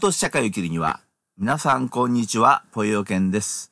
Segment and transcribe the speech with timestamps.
[0.00, 1.00] 都市社会を生きるには、
[1.36, 3.70] 皆さんこんにちは、ぽよけんです。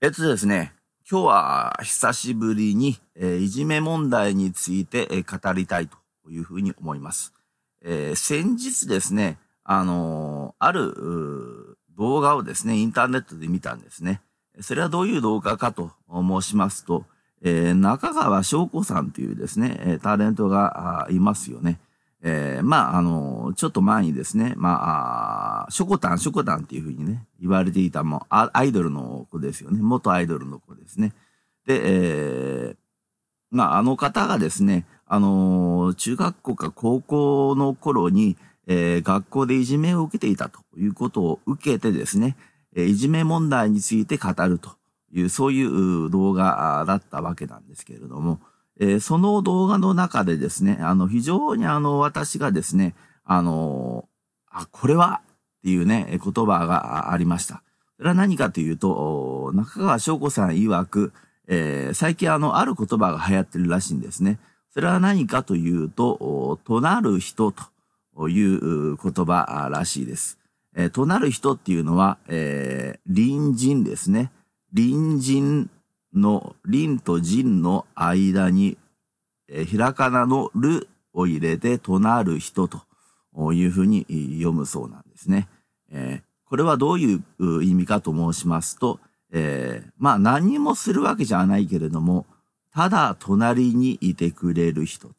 [0.00, 0.72] えっとですね、
[1.10, 5.98] 今日は久しぶりに、え、いじめ問題について、え、語りたいと
[6.30, 7.34] いうふうに思います。
[7.82, 14.20] えー、先日ですね、あのある動画をですね、インターネットで見たんですね。
[14.60, 17.04] それはどういう動画かと申しますと、
[17.42, 21.80] え中川翔子さんというですね、タレントがいますよね。
[22.22, 29.80] えー、まあ、あの、ちょっと前にですね、まあ、ショコタン、ショコタンっていうふうにね、言われていたもアイドルの子ですよね。
[29.80, 31.12] 元アイドルの子ですね。
[31.66, 32.76] で、えー、
[33.50, 42.36] まあ、あの方がですね、あの、中学校か高校の頃に、えー、学校でいじめを受けていたということを受けてですね、
[42.76, 44.70] えいじめ問題について語ると
[45.12, 48.40] いう、そういう動画だったわけなんですけれども、
[48.80, 54.08] えー、その動画の中でですね、あの、非常にあの、私がですね、あの、
[54.50, 55.20] あ、これは
[55.60, 57.62] っていうね、言葉がありました。
[57.98, 61.12] それは何かというと、中川翔子さん曰く、
[61.46, 64.38] えー、最近あの、ある言葉が流行ってるらしいんですね。
[64.72, 70.38] それは何かというと、となる人という言葉らしいです。
[70.74, 74.30] えー、となる人っていうのは、えー、隣人ですね。
[74.74, 75.68] 隣人
[76.14, 78.76] の輪と人の間に、
[79.48, 82.82] えー、ひらがなのるを入れてとなる人と
[83.52, 84.06] いうふうに
[84.38, 85.48] 読むそうなんですね。
[85.90, 89.00] えー、これはどういう意味かと申しますと、
[89.32, 92.26] えー、まあ何にもするわけじゃないけれども、
[92.72, 95.10] ただ隣にいてくれる人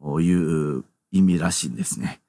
[0.00, 2.20] という意味らしいんですね。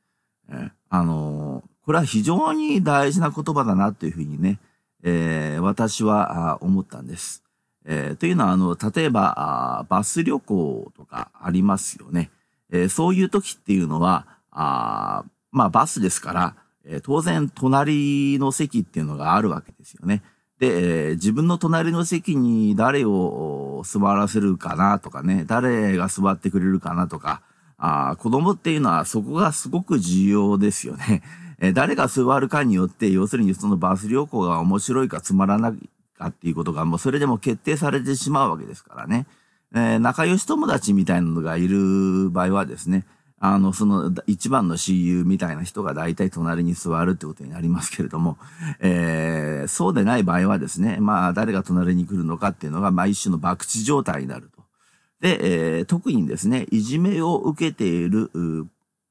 [0.50, 4.60] えー、あのー、これは非常に大事な言葉だなというふうにね、
[5.04, 7.44] えー、私は思ったんです。
[7.86, 12.30] えー、というのは、あの、例えば、バス旅行とかありますよね。
[12.72, 16.56] えー、そういう時っていうのは、あまあ、バスですから、
[16.86, 20.24] えー、当然、隣の席っていうのがあるわけですよね。
[20.60, 27.42] で、えー、自分の隣の席に誰を座らせるかなとかね、誰が座ってくれるかなとか、
[27.84, 31.24] あ子供っていうのはそこがすごく重要ですよね。
[31.74, 35.90] 誰が座るかによって、要するにそのバス旅行が面白いかつまらない
[36.22, 39.26] かっていうことがもうそれでも決定されてしまうわけですからね。
[39.74, 43.06] えー、仲良し友達みたいなのがいる場合はですね、
[43.40, 48.38] あの、その一番の親友みたいな人が大体隣に座るってことになりますけれども、
[48.80, 54.62] えー、そうでない場合はですね、まあ誰が隣に来るのかっていうのが、まあ一種の博打状態になると。
[55.22, 58.30] で、えー、特にですね、いじめを受けている、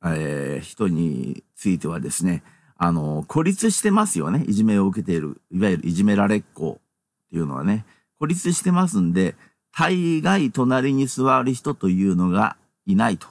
[0.05, 2.43] えー、人についてはですね、
[2.77, 4.45] あの、孤立してますよね。
[4.47, 6.81] いじめを受けている、いわゆるいじめられっ子
[7.31, 7.87] っていうのはね、
[8.19, 9.37] 孤立してますんで、
[9.73, 13.29] 大概隣に座る人というのがいないと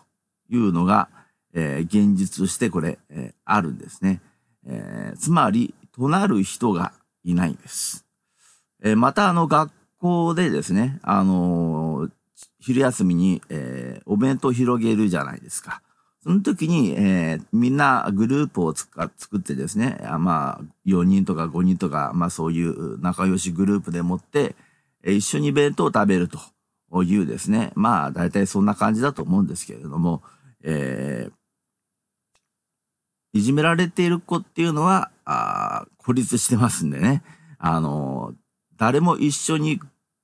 [0.50, 1.10] いうのが、
[1.54, 4.22] えー、現実としてこれ、えー、あるんですね。
[4.66, 6.94] えー、つまり、隣る人が
[7.26, 8.06] いないんです。
[8.82, 12.10] えまた、あの、学校でですね、あの
[12.60, 15.82] 昼休みに、えお弁当広げるじゃないですか。
[16.30, 19.10] その時に、えー、みんなグループを作
[19.40, 24.56] ってですね、まあ、4人とか5人とか、まあそういう仲良しグループでもって、
[25.04, 26.38] えー、一緒に弁当を食べると
[27.04, 30.22] いうですね、まあ大体そんな感じだと思うんですけれども、
[30.64, 37.24] えー、いじめられている子っていうのは、あ孤立してますんでね、
[37.58, 38.36] あの、
[38.78, 39.80] 誰も一緒に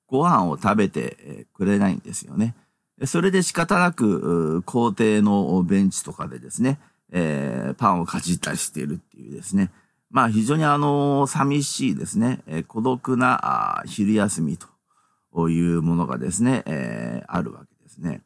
[0.05, 2.53] ご飯を食べてくれないんですよね。
[3.03, 6.79] それで仕方なく、校庭のベンチとかでですね、
[7.11, 9.71] えー、パンをかじったりしているっていうですね。
[10.09, 18.21] まあ非常にあの、寂しいですね、えー、孤独な昼休みというものがですね、えー、あるわけですね。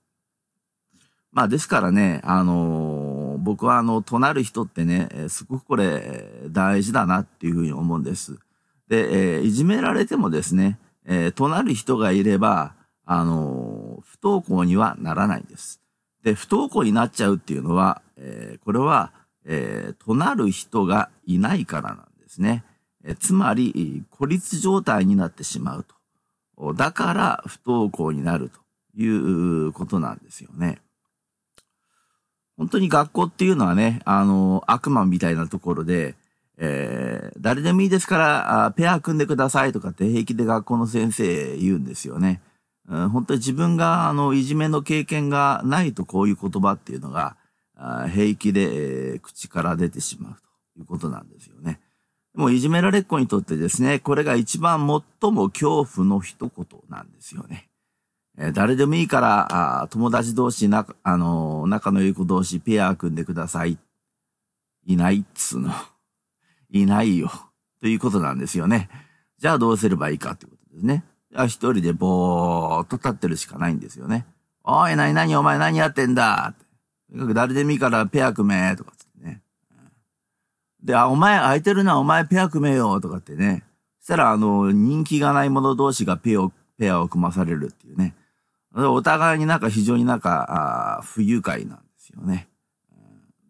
[1.31, 8.37] まあですからね、あのー、僕はあの、となる人ってね、すごくこれ大事だなっていうふうに思うんです。
[8.87, 12.73] で、えー、いじめられてもですね、えー、となる人がいれば、
[13.05, 13.88] あの、
[14.21, 15.81] 不登校にはならないんです。
[16.23, 19.13] で、不登校になっちゃうっていうのは、えー、これは、
[19.45, 22.63] えー、となる人がいないからなんですね。
[23.03, 25.85] えー、つまり、孤立状態になってしまう
[26.57, 26.73] と。
[26.73, 28.59] だから、不登校になると
[29.01, 30.81] いうことなんですよね。
[32.57, 36.15] 本当に学校っていうのはね、あの、悪魔みたいなところで、
[36.57, 42.41] えー、誰でもいいですから、ペア組んでくださいとかって平気で学校の先生言うんですよね。
[42.89, 47.37] 本当に自分があのいじめの経験がないとこういう言葉っていうのが
[48.11, 48.61] 平気で、
[49.11, 50.33] えー、口から出てしまう
[50.73, 51.79] ということなんですよね。
[52.33, 54.79] もういじめられっ子にとってですね、これが一番
[55.21, 57.69] 最も恐怖の一言なんですよね。
[58.37, 63.77] えー、誰でもいいからあ友達同士な、あの仲の良い子同士ペア組んでください。
[64.85, 65.71] いないっつうの。
[66.71, 67.31] いないよ。
[67.81, 68.89] ということなんですよね。
[69.37, 71.03] じゃあどうすればいいかってことですね。
[71.31, 74.25] 一人でぼーっと立ってるしかないんですよね。
[74.63, 76.53] おい、なになにお前何やってんだ
[77.09, 79.41] とにかく誰でもいいからペア組めとかつってね。
[80.83, 83.63] で、あ、お前空いてるな、お前ペア組めよとかってね。
[83.99, 88.15] そしたら、あの、人気がない者同士がペアを、ペアを組まされるっていうね。
[88.75, 92.47] お互いになんか非常になんか、あ不愉快なんですよね。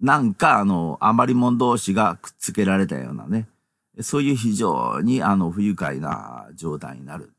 [0.01, 3.47] なんか、あの、余り者同士がくっつけられたようなね。
[4.01, 7.33] そういう非常に、あの、不愉快な状態になる。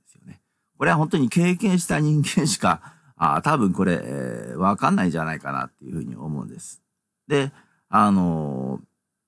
[0.81, 2.81] これは本当に経験した人間しか、
[3.15, 6.81] あ多分これ、えー、わかんないんじゃないかなっていうふうに思うんです。
[7.29, 7.53] で、
[7.91, 8.81] あの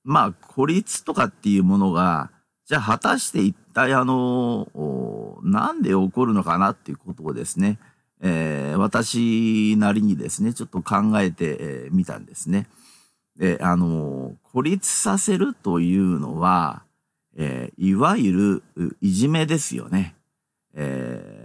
[0.03, 2.31] まあ、孤立とかっていうものが、
[2.65, 4.67] じゃあ果たして一体あの
[5.43, 7.79] なんで起こるのかなっていうことをですね、
[8.23, 12.67] えー、私なりにですね、ちょっと考えてみ、たんですね。
[13.37, 16.83] で、あの孤立させるというのは、
[17.37, 20.15] えー、いわゆるいじめですよね。
[20.75, 21.42] えー、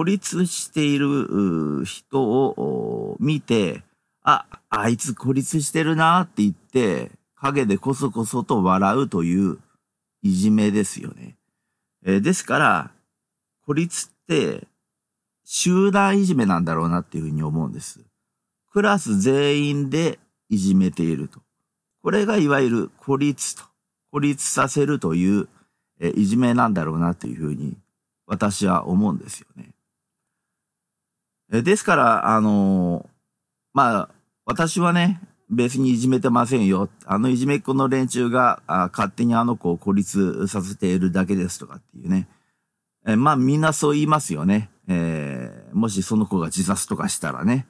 [0.00, 3.82] 孤立している人を見て、
[4.22, 9.58] あ、あいつ孤立してるなって言って、影でこそこそと笑うという
[10.22, 11.36] いじめですよね。
[12.02, 12.90] えー、ですから、
[13.66, 14.66] 孤立って
[15.44, 18.00] 集団いじめなんだろうなっていうふうに思うんです。
[18.72, 20.18] クラス全員で
[20.48, 21.40] いじめていると。
[22.02, 23.64] これがいわゆる孤立と。
[24.12, 25.48] 孤立させるという、
[26.00, 27.76] えいじめなんだろうなというふうに
[28.26, 29.74] 私は思うんですよね。
[31.50, 33.08] ですから、あのー、
[33.72, 34.08] まあ、
[34.44, 35.20] 私はね、
[35.50, 36.88] 別にいじめてませんよ。
[37.04, 42.28] あのいじめっ子の連中があ勝手にあの子を孤立させているだけですとかっていうね。
[43.04, 44.70] えまあみんなそう言いますよね。
[44.88, 47.66] えー、もしその子が自殺とかしたらね。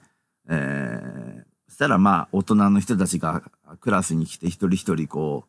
[0.50, 3.42] えー、そしたらまあ大人の人たちが
[3.80, 5.44] クラスに来て一人一人こ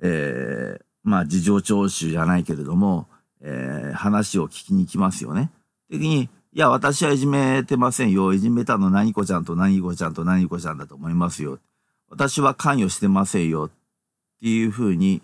[0.00, 3.08] う、えー、まあ事情聴取じゃないけれども、
[3.40, 5.50] えー、話を聞きに来ますよね。
[5.90, 8.32] 的に、いや、私はいじめてませんよ。
[8.32, 11.58] いじめたの何子ちゃんと何子ちゃんと何子ちゃんだと思いますよ。
[12.08, 13.64] 私は関与してませんよ。
[13.64, 13.70] っ
[14.40, 15.20] ていうふうに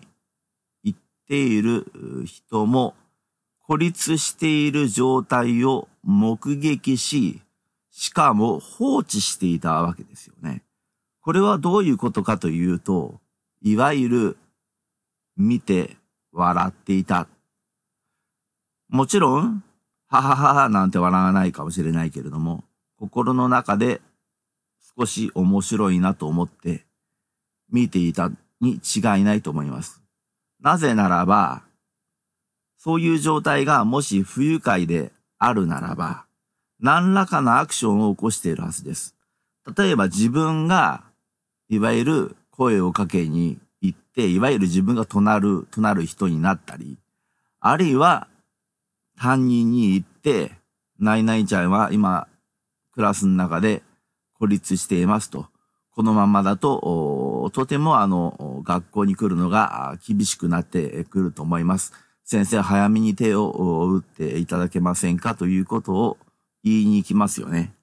[0.83, 0.97] 言っ
[1.29, 1.85] ている
[2.25, 2.95] 人も、
[3.65, 7.39] 孤立している状態を目撃し、
[7.91, 10.63] しかも放置していたわけですよね。
[11.21, 13.21] これはどういうことかというと、
[13.61, 14.37] いわゆる
[15.37, 15.95] 見て
[16.33, 17.29] 笑っていた。
[18.89, 19.63] もちろん、
[20.11, 22.65] ははははなんて笑わないかもしれないけれども、
[22.99, 24.01] 心の中で
[24.97, 26.85] 少し面白いなと思って
[27.71, 28.29] 見ていた
[28.59, 30.01] に違いないと思います。
[30.59, 31.63] なぜならば、
[32.77, 36.25] そういう状態がもし不愉快であるならば、
[36.81, 39.15] 何らかのアクションを起こしているはずです。
[39.77, 41.03] 例えば自分が、
[41.69, 46.97] いわゆる声をかけに行って、いわゆる自分が隣る、隣る人になったり、
[47.61, 48.27] あるいは
[49.21, 50.53] 担任に行って、
[50.97, 52.27] ないないちゃんは今、
[52.91, 53.83] クラスの中で
[54.33, 55.45] 孤立していますと。
[55.91, 61.93] このままだと、とてもあの、学校に来るのが厳しくなってくると思います。
[62.23, 66.17] 先生、早めに手を打っていただけませんかということを
[66.63, 67.75] 言いに行きますよね。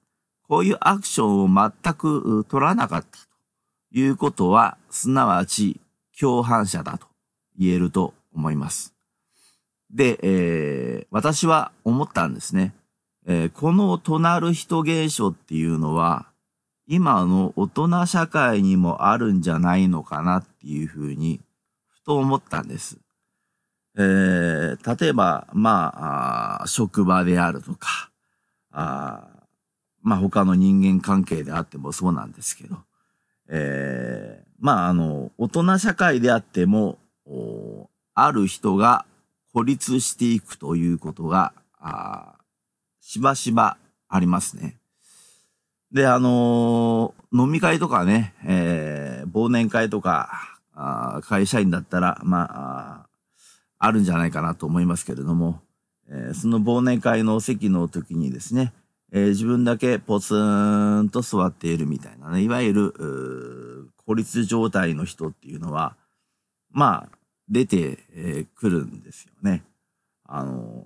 [0.45, 5.79] こういうアクションを全く取らなかったということは、すなわち
[6.19, 7.07] 共犯者だと
[7.57, 8.98] 言えると思います。
[9.91, 12.73] で、えー、私は思ったんですね。
[13.25, 16.27] えー、この隣る人現象っていうのは、
[16.87, 21.39] 今の大人社会にもあるんじゃないのかなっていうふうに、
[21.87, 22.97] ふと思ったんです。
[23.97, 28.09] えー、例えば、まあ職場であるとか、
[28.71, 29.27] あ
[30.01, 32.77] まあ他の人間関係であってもそうなんですけど、
[33.49, 36.99] えー、まあ、あの、大人社会であっても、
[38.13, 39.05] ある人が
[39.53, 42.35] 孤立していくということが、あ
[43.01, 43.77] しばしば
[44.07, 44.77] ありますね。
[45.91, 50.29] で、あのー、飲み会とかね、えー、忘年会とか、
[50.73, 53.09] あ会社員だったら、まあ、
[53.79, 55.61] あるんじゃないかなと思いますけれども、
[56.09, 58.73] えー、その忘年会の席の時にですね、
[59.11, 65.95] えー、自分だけポツンと座っているみたいなね、いわゆる、孤立状態の人っていうのは、
[66.71, 67.18] まあ、
[67.49, 69.63] 出てくるんですよね。
[70.25, 70.85] あの、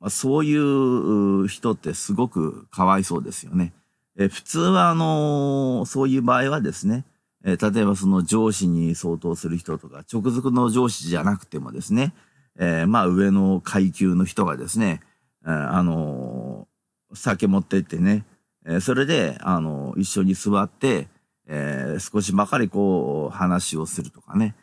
[0.00, 3.72] ま、そういう人ってすごくかわいそうですよね。
[4.18, 7.04] え普通は、あの、そういう場合はですね、
[7.44, 12.14] え例えばその上司に相当する人とか、直属の上司じゃなくてもですね、
[12.58, 15.00] えー、まあ上の階級の人がですね、
[15.44, 16.68] えー、あの
[17.14, 18.24] 酒持ってってね、
[18.66, 21.08] えそれで、あの一緒に座って、
[21.46, 24.54] え、少しばかりこう、話をするとかね。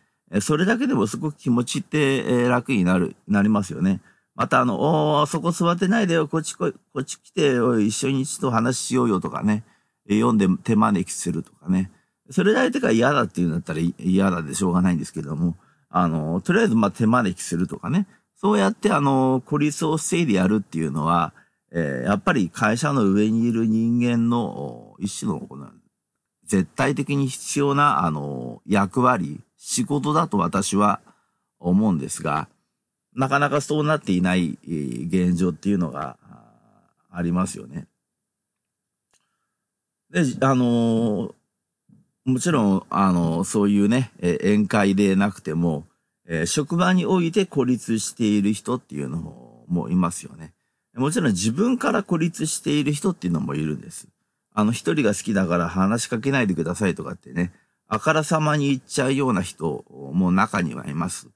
[0.42, 4.02] それだけでもすごく気持ちって楽になる、なりますよね。
[4.36, 9.64] またあの、おそこ座ってないでよ、こっちこ、こっち来てよ、一緒に一度話しようよとかね。
[10.08, 11.92] 読んで手招きするとかね。
[12.32, 15.58] それ相手が嫌だっていうんだったら嫌だでしょうがないんですけども、
[15.90, 18.08] あの、とりあえずまあ手招きするとかね。
[18.36, 21.34] そうやってあの、孤立を防いでやるっていうのは、
[21.72, 25.48] えー、やっぱり会社の上にいる人間の一種の
[26.46, 31.02] 絶対的に必要なあの役割、仕事だと私は
[31.60, 32.48] 思うんですが、
[33.14, 36.18] なかなかそうなっていない現状っていうのが
[37.12, 37.86] ありますよね。
[40.10, 41.36] で、あの
[42.26, 45.86] もちろん、あの、そういうね、宴会でなくても、
[46.26, 49.18] え、職場において孤立している人っていうの
[49.68, 50.54] もいますよね。
[50.94, 54.08] もちろん自分から孤立している人っていうのもいるんです。
[54.54, 57.52] あの、一人が好きだから話しかけないでくださいとかってね、
[57.90, 61.28] あからさまに言っちゃうような人も中にはいます。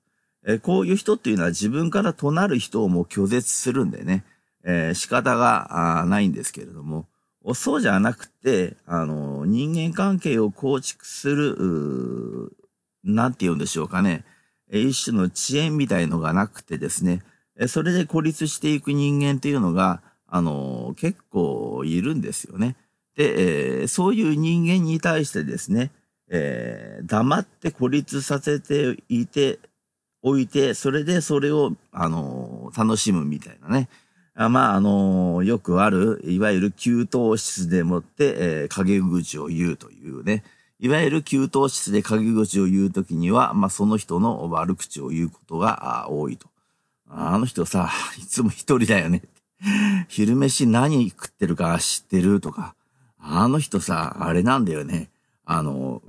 [0.46, 4.24] え、こういう人っていうのは自分からとなる人をもう拒絶するんでね、
[4.64, 7.08] えー、仕方がないんですけれども、
[7.56, 12.56] そうじゃなくて、あの、人間関係を構築する、
[13.04, 14.24] なんて言うんでしょうかね。
[14.72, 17.22] 一種の遅延みたいのがなくてですね、
[17.68, 22.76] それで孤立していく人間っていうのが、あの、結構いるんですよね。
[23.18, 25.92] で、えー、そういう人間に対してですね、
[26.36, 29.60] えー、黙って孤立させていて、
[30.24, 33.90] おいて、それでそれを、あの、楽しむみたいなね。
[34.36, 40.44] あまあ、あの、よくある、いわゆる給湯室でもって、えー、陰口を言うというね。
[40.80, 46.48] いわゆる給湯室で陰口を言うときには、まあ、その人の悪口を言うことが多いと。
[47.10, 49.22] あの人さ、いつも一人だよね。
[50.08, 52.76] 昼飯何食ってるか知ってるとか。
[53.20, 55.10] あの人さ、あれなんだよね。
[55.46, 56.02] あの、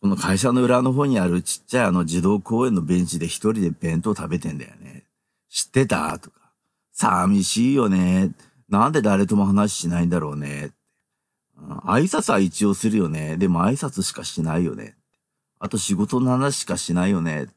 [0.00, 5.04] この会社の裏の方にあるちっちゃいあの児童公園のベンチで一人で弁当食べてんだよね。
[5.50, 6.18] 知ってた？
[6.18, 6.36] とか。
[6.92, 8.32] 寂しいよね。
[8.68, 10.70] なんで誰とも話しないんだろうね。
[11.84, 13.36] 挨拶は一応するよね。
[13.36, 14.96] でも挨拶しかしないよね。
[15.58, 17.48] あと仕事の話しかしないよね。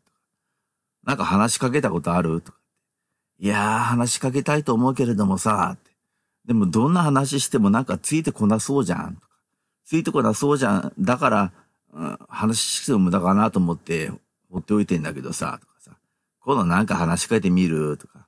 [1.05, 2.41] なんか話しかけたことある？
[2.41, 2.57] とか。
[3.39, 5.77] いやー、話しかけたいと思うけれどもさ、
[6.45, 9.21] でもどんな話してもなんかついてこなそうじゃん。
[9.93, 10.93] ついてこなそうじゃん。
[10.97, 11.51] だから、
[11.93, 14.09] うん、話しても無駄かなと思って
[14.49, 15.91] 放っておいてんだけどさ、とかさ。
[16.39, 18.25] 今度なんか話しかけてみるとか。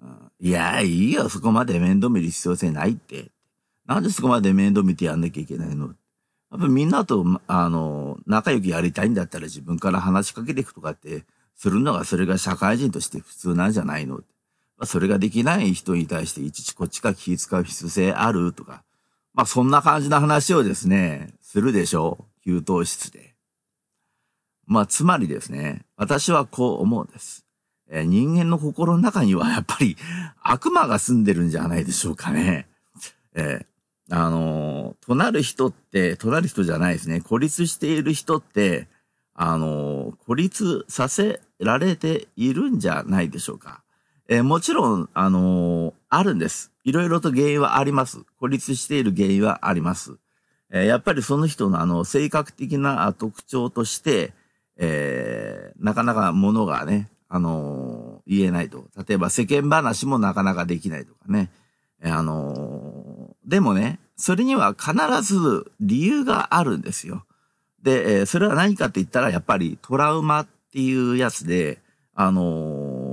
[0.00, 3.30] うんいや、いいよ、そこまで面倒見る必要性ないって。
[3.84, 5.92] なんでそこまで面倒見てやんなきゃいけないのや
[6.56, 11.26] っぱみんなと、あの、仲良くやりたいんだったら自分から話しかけていくとかって、
[11.56, 14.22] するのがそれが社会人として普通なんじゃないの、
[14.84, 18.82] それができない人に対していちいちこっちが気使う必要性あるとか、
[19.34, 22.44] まあそんな感じの話をですね、するでしょう。
[22.44, 23.34] 給湯室で。
[24.66, 27.46] まあつまりですね、私はこう思うんです。
[27.90, 29.96] え人間の心の中にはやっぱり
[30.42, 32.66] 悪魔が住んでるんじゃないでしょうかね。
[33.34, 37.20] えー、あのー、となる人って、となる人じゃないですね。
[37.20, 38.88] 孤立している人って、
[39.34, 43.82] あのー、孤立させられているんじゃないでしょうか。
[44.28, 46.71] えー、もちろん、あのあるんです。
[46.84, 48.24] いろいろと原因はあります。
[48.38, 50.16] 孤立している原因はあります。
[50.70, 54.32] えやっぱりその人のあの、性格的な特徴として、
[54.76, 58.84] えなかなかものがね、あのー、言えないと。
[59.08, 61.50] 例えば世間話もなかなかできないとかね。
[62.04, 67.24] あのー、でもね、それには必ず理由があるんですよ。
[67.82, 71.80] で、え、それは何かって言ったら、やっぱりトラウマっていうやつで、
[72.14, 72.42] あの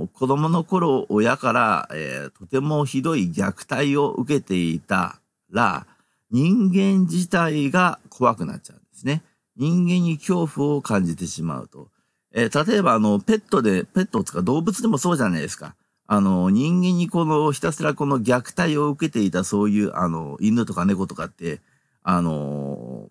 [0.08, 5.86] 子供の頃親から、えとてもひどい虐待を受けていたら、
[6.30, 9.22] 人間自体が怖くなっちゃうんですね。
[9.56, 11.88] 人間に恐怖を感じてしまうと。
[12.32, 15.74] えー、例えばあの、ペットで、ペットとか動物でもそうじゃないですか。
[16.06, 21.60] あの、人間にこの、ひたすらこの虐待を受けていたそういう、あの、犬とか猫とかって、
[22.02, 23.08] あの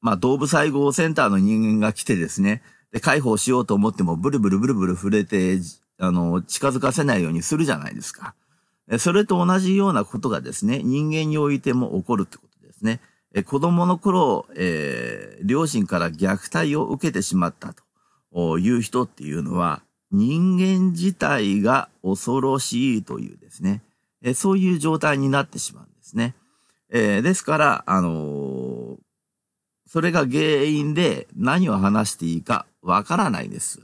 [0.00, 5.58] まあ、動物愛護センターの人間が来てですね、で、解放しようと思っても、ブルブルブルブル触れて、
[5.98, 8.34] あの、近づかせないようにするじゃないですか。
[8.98, 13.00] それと同じようなことがですね、人間においても起こるってことですね。
[13.46, 17.84] 子供の頃、えー、両親から虐待を受けてしまったと。
[18.58, 23.82] いう人っていうのは、人間自体が恐ろしいというですね、
[24.22, 26.34] えそういう状態になってしまうんですね。
[26.90, 28.96] えー、ですから、あのー、
[29.86, 33.82] それが原因で何を話していいかわからないです。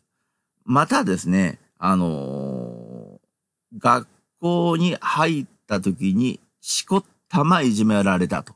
[0.65, 4.07] またですね、あのー、学
[4.39, 8.53] 校に入った時にしこったまいじめられたと。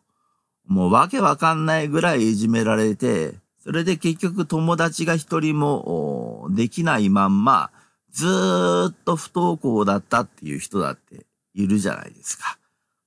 [0.67, 7.71] もうわけわかんないぐらいいじめられて、それで結局友達が一人もできないまんま、
[8.11, 12.59] ずーっと不登校だったっていう人だっているじゃないですか。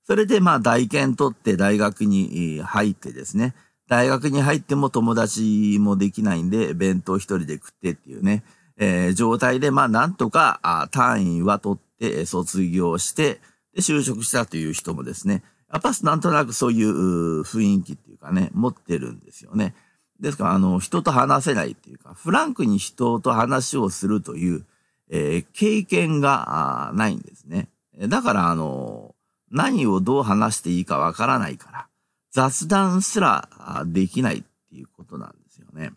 [0.04, 3.54] それでまあ大研取って大学に入ってですね、
[3.88, 8.42] 大学に入っても友達もできないんで、弁当一人で食ってっていうね、
[8.78, 13.40] えー、状態でまあなんとかあ単位は取って卒業して、
[13.74, 15.42] で就職したという人もですね、
[15.72, 19.74] やっぱなんとなくそういう雰囲気っていうかね、持ってるんですよね。
[20.20, 24.64] ですから、あの、人と話せないっていうか、フランクに人と話をするという、
[25.10, 27.68] えー、経験がないんですね。
[28.08, 29.14] だから、あの、
[29.50, 31.88] 何をどう話していいかわからないから、
[32.32, 33.48] 雑談すら
[33.86, 35.92] できないっていうことなんですよね。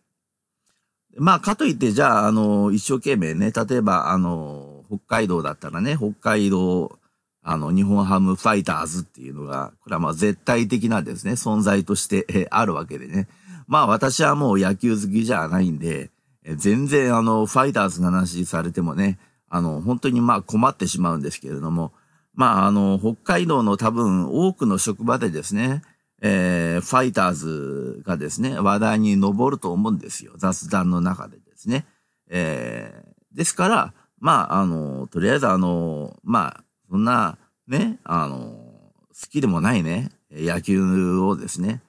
[1.17, 6.99] まあ、かといって、じゃあ、あの、一生懸命ね、例えば、あの、北海道だったらね、北海道、
[7.43, 13.27] あの、日本ハムファイターズっていうのが、これはまあ絶対的なですね、存在として、えあるわけでね。
[13.67, 16.11] まあ私はもう野球好きじゃないんで、
[16.43, 19.17] 全然あの、ファイターズが話されてもね、
[19.49, 21.93] あの、本当にまあ困ってしまうんですけれども、
[22.33, 25.81] まああの、北海道の多分多くの職場でですね、
[26.21, 30.33] えー、ファイターズがですね、話題に上ると思うんですよ。
[30.37, 31.85] 雑談の中でですね。
[32.29, 37.37] えー、ですから、まあ、あの、とりあえずあの、まあ、そんな、
[37.67, 41.81] ね、あの、好きでもないね、野球をですね、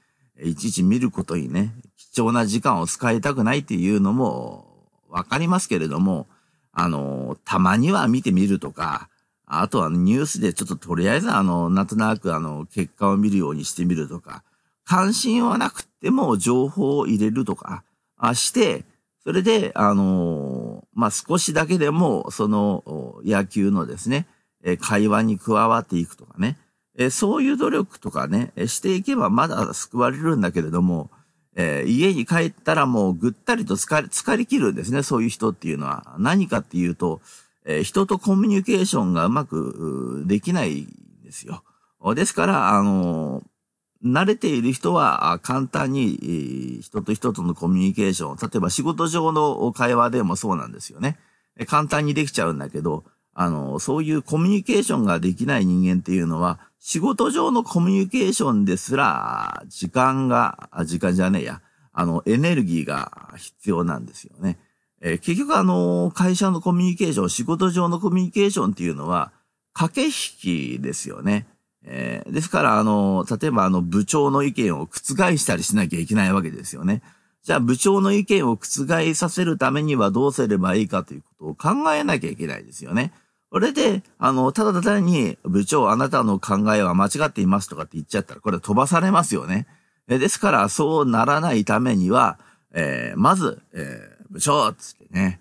[0.43, 4.67] いちいち見ることにね、貴重な時間を使いたくないっていうのも
[5.09, 6.27] わかりますけれども、
[6.73, 9.09] あの、たまには見てみるとか、
[9.61, 14.43] あとはニュースでちょっととりあえずあの、なんとなくあの、結果を見るようにしてみるとか、
[14.85, 17.85] 関心はなくても情報を入れるとか、
[18.17, 18.85] あして、
[19.25, 24.27] それで、あのまあ、少しだけでも、その、野球のですね、
[24.81, 26.59] 会話に加わっていくとかね、
[26.97, 31.11] えそういう努力とかね、していけばまだ救われるんだけれども、
[31.55, 36.17] えー、家に帰ったらもうぐったりと疲れ、疲れ切るんですね、そういう人っていうのは。
[36.19, 37.21] 何かっていうと、
[37.65, 40.87] えー、人とコミュニケーションがうまくできないん
[41.25, 41.63] ですよ。
[42.15, 43.43] ですから、あの
[44.05, 51.19] 慣れている人は簡単に人と人とのコミュニケーション、例えば仕事上の会話でもそうなんですよね。
[51.67, 64.59] 簡単にできちゃうんだけど、あの、そういうコミュニケーションができない人間っていうのは、仕事上のコミュニケーションですら、時間が、時間じゃねえや、あの、エネルギーが必要なんですよね。
[65.03, 69.33] えー、結局あの、会社のコミュニケーション、仕事上のコミュニケーションっていうのは、
[69.75, 71.47] 駆け引きですよね。
[71.85, 77.03] えー、ですから、あの、例えばあの、部長の意見を覆したりしなきゃいけないわけですよね。
[77.43, 83.13] じゃあ部長の意見を覆させるためにはどうすればいいかということを考えなきゃいけないですよね。
[83.51, 89.67] それで、あの、ただ単に部長あなたの考えは間違っていますとかって言っちゃったら、これ飛ばされますよね。
[90.09, 92.39] えですから、そうならないためには、
[92.73, 95.41] えー、まず、え、部長つってね、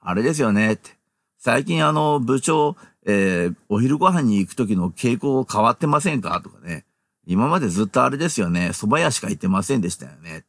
[0.00, 0.90] あれですよねって。
[1.38, 6.40] 最近あの、部長、えー、お昼ご飯に行く時の傾向変わってませんか？
[6.40, 6.84] とかね。
[7.26, 8.68] 今までずっとあれですよね。
[8.68, 10.44] 蕎麦屋しか行ってませんでしたよね。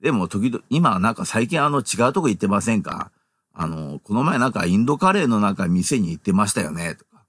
[0.00, 3.10] でも時々、今なんか最近あの違うとこ行ってませんか？
[3.54, 7.24] あの、この前なんかインドカレーのなんか店に行ってましたよねとか、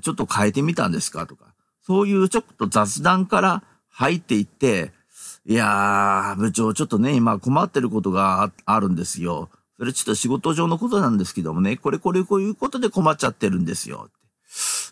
[0.00, 1.26] ちょっと変えてみたんですか？
[1.26, 4.92] とか、そういうちょっと雑談から入っていって、
[5.46, 9.50] いやー、部長ちょっとね、今困ってることがあるんですよ。
[9.76, 14.08] それちょっと仕事上のことなんですけどもね、これこれこういうことで困っちゃってるんですよ。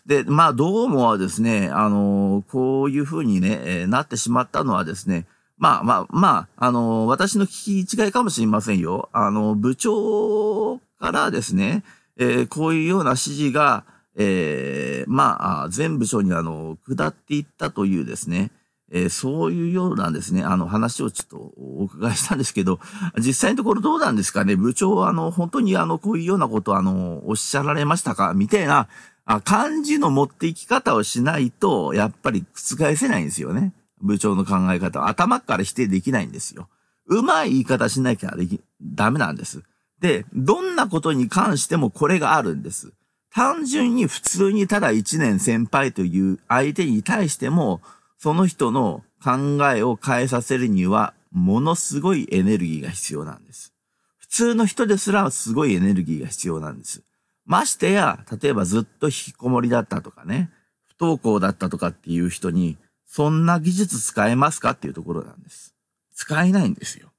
[0.05, 5.25] で、まあどうもはですね、あの、こういうふうにね、えー、なってしまったのはですね、
[5.57, 9.09] まあまあまあ、あの、私の聞き違いかもしれませんよ。
[9.13, 11.83] あの、部長からですね、
[12.17, 13.85] えー、こういうような指示が、
[14.15, 18.51] えー、まあ、全部署にあの、下っていったというですね、
[18.95, 22.79] えー、そういうようなですね、あの話をちょっとお伺いしたんですけど、
[23.17, 24.55] 実際のところどうなんですかね？
[24.55, 28.33] 部長はあの、本当にあの、こういうようなことあの、おっしゃられましたか？
[28.35, 28.87] みたいな、
[29.25, 33.73] あ感じの持っていき方をしないと、やっぱり覆せないんですよね。
[33.99, 36.69] 部長の考え方は頭から否定できないんですよ。
[37.07, 39.63] うまい言い方しなきゃでき、ダメなんです。
[39.99, 42.93] で、どんなことに関してもこれがあるんです。
[43.33, 47.81] 単純に普通にただ一年先輩という相手に対しても、
[48.23, 53.73] その人の考えを変えさせるには、ものすごいエネルギーが必要なんです。
[54.17, 57.03] 普通の人ですらすごいエネルギーが必要なんです。
[57.45, 60.49] ましてや、例えばずっと引きこもりだったとかね、
[60.97, 65.75] 不登校だったとかっていう人に、そんな技術使えますかっていうところなんです。
[66.15, 67.11] 使えないんですよ。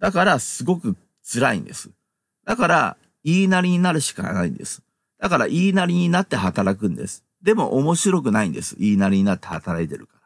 [0.00, 1.88] だからすごく辛いんです。
[2.44, 4.82] だから言いなりになるしかないんです。
[5.18, 7.24] だから言いなりになって働くんです。
[7.42, 8.76] でも面白くないんです。
[8.78, 10.21] 言いなりになって働いてるか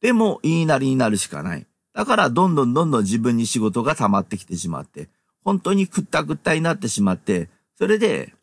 [0.00, 1.66] でも、言いなりになるしかない。
[1.92, 5.08] だから、どんどんどんどん自分に仕事が溜まってきてしまって、
[5.44, 8.34] 本当にくったくったになってしまって、それで、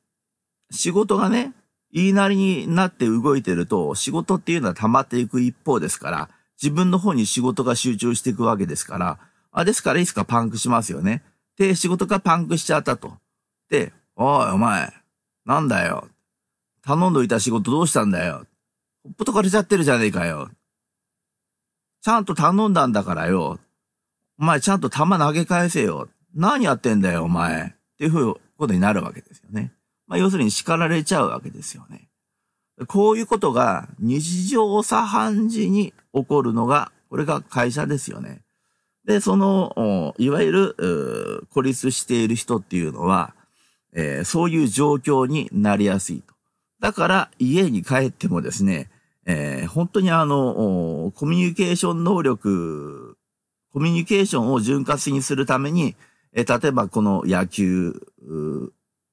[0.72, 1.54] 仕事がね、
[1.92, 6.30] 言いなりになって動いてると、仕事っていうのは溜まっていく一方ですから、
[6.62, 9.20] 自分の方に仕事が集中していくわけですから、
[9.52, 11.24] あ、ですからいつかパンクしますよね。
[11.58, 13.14] で、仕事がパンクしちゃったと。
[13.70, 14.92] で、おい、お前、
[15.46, 16.08] なんだよ。
[16.82, 18.46] 頼んどいた仕事どうしたんだよ。
[19.04, 20.50] ほっぽとかれちゃってるじゃねえかよ。
[22.04, 23.60] ちゃんと頼んだんだからよ。
[24.38, 26.10] お前ちゃんと弾投げ返せよ。
[26.36, 27.68] 何やってんだよ、お前。
[27.68, 29.72] っていうふうことになるわけですよね。
[30.06, 32.10] まあ、要するに叱られちゃうわけですよね。
[32.88, 38.42] こういうことが日常茶飯事に起こるのが、これが会社ですよね。
[39.06, 43.34] で、その、いわゆる、孤立している人っていうのは、
[43.94, 46.34] えー、そういう状況になりやすいと。
[46.82, 48.90] だから家に帰ってもですね、
[49.26, 53.18] えー、本当にあの、コミュニケーション能力、
[53.72, 55.96] コミュニケーションを潤滑にするために、
[56.34, 57.94] えー、例えばこの野球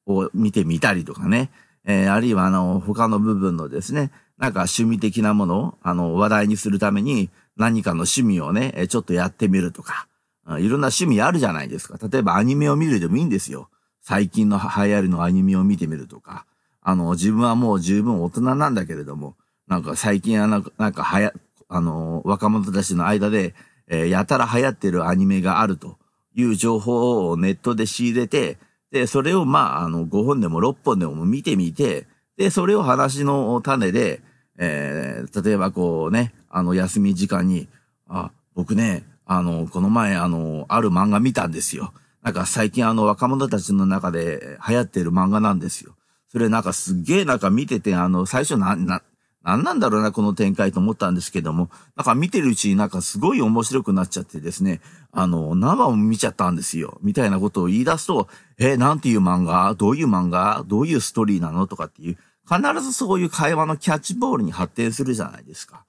[0.07, 1.51] を見てみたりとかね、
[1.85, 10.09] えー、あるいはあの、他の部分のですね、なんか趣味的なものを、あの、話題にするために何かの趣味をね、ちょっとやってみるとか、
[10.47, 11.99] いろんな趣味あるじゃないですか。
[12.11, 13.69] 例えばアニメを見るでもいいんですよ。
[14.01, 16.47] 最近の流行りのアニメを見てみるとか。
[16.83, 19.37] あの、自分はもう十分大人なんだけれども、
[19.71, 21.33] なんか最近はなんか、なんかはや、
[21.69, 23.55] あの、若者たちの間で、
[23.87, 25.97] えー、やたら流行ってるアニメがあると
[26.35, 28.59] いう情報をネットで仕入れて、
[28.91, 34.23] で、それをまあ、あの、5本でも6本でも見てみて、で、それを話の種で、
[34.59, 37.69] えー、例えばこうね、あの、休み時間に、
[38.09, 41.95] あ、僕ね、あの、この前、あの、ある漫画見たんですよ。
[42.25, 45.95] なんか最近あの、若者たちの中で流行ってる漫画なんですよ。
[46.29, 49.03] それなんかすっげえなんか見てて、あの、最初な、な、
[49.43, 54.81] 何なんだろうな、この展開と思ったんですけども、なんか見てるうちになんかすごい面白くなっちゃってですね、
[55.13, 59.75] あの、生を見ちゃったんですよ、みたいなことを言い出すと、え、なんていう漫画？
[59.75, 60.63] どういう漫画？
[60.67, 61.67] どういうストーリーなの？
[61.67, 65.85] とかっていう、必ずそういう会話のキャッチボールに発展するじゃないですか。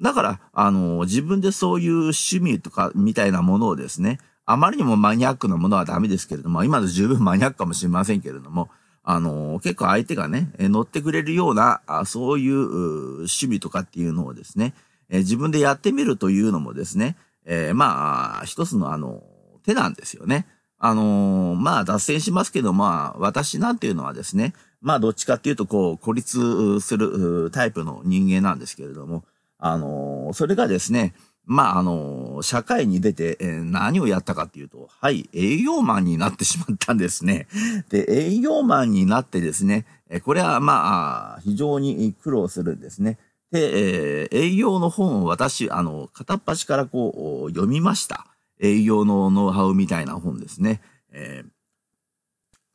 [0.00, 8.70] だから、あの、自分でそういう趣味とかみたいなものをですね、あまりにもマニアックなものはダメですけれども、今の十分マニアックかもしれませんけれども、
[9.04, 14.74] あの、結構相手がね、乗ってくれるような、そういう趣味とかっていうのをですね、
[15.10, 19.22] 自分でやってみるというのもですね、えー、まあ、一つのあの、
[19.62, 20.46] 手なんですよね。
[20.78, 29.24] あのまあ、脱線しますけど、まあ、私なんていうのはですね、まあ、どっちかっていうと、こう、孤立するタイプの人間なんですけれども、
[29.58, 31.14] あのそれがですね、
[31.46, 37.48] まあ、あの、社会に出て、えー、何をやったかっていうと、はい、営業マンになってしまったんですね。
[37.90, 43.18] で、営業マンになってですね、えー、これはまあ、非常に苦労するんですね。
[43.50, 48.26] で、えー、営業の本を私、あの、片っ端からこう、読みました。
[48.58, 50.80] 営業のノウハウみたいな本ですね。
[51.12, 51.50] えー、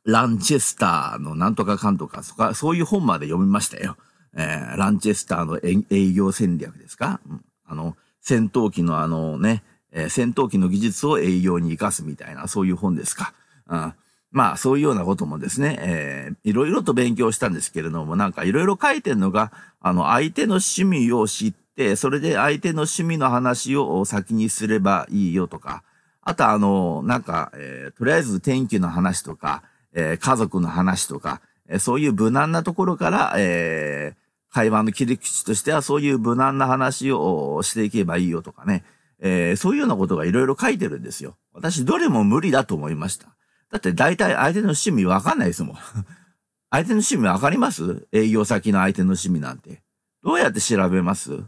[0.04, 3.96] ランチェスターのなんとかかんとか、そかそういう本まで読みましたよ。
[4.34, 7.96] えー、ランチェスターの営業戦略ですか、うん、あの、
[8.30, 13.34] 戦闘機のあのね、えー、戦闘機の技術を営業に活かすみたいな、そういう本ですか。
[13.68, 13.94] うん、
[14.30, 25.82] まあ、そういうようなこともですね、えー、いろいろと勉強したんですけれども、なんかいろいろ書いてるのが、あの、相手の趣味を知って、それで相手の趣味の話を先にすればいいよとか、
[26.22, 34.19] あとあの、なんか、えー、とりあえず天気の話とか、えー、家族の話とか、えー、そういう無難なところから、えー、
[34.52, 38.84] 会話の切り口としてはそういう無難な話をしていけばいいよとかね、
[39.20, 41.36] えー、そういうようなことがいろいろ書いてるんですよ。
[41.52, 43.28] 私どれも無理だと思いました。
[43.70, 45.76] だって大体相手の趣味わかんないですもん。
[46.70, 48.06] 相手の趣味わかります？
[48.12, 49.82] 営業先の相手の趣味なんて。
[50.24, 51.42] どうやって調べます？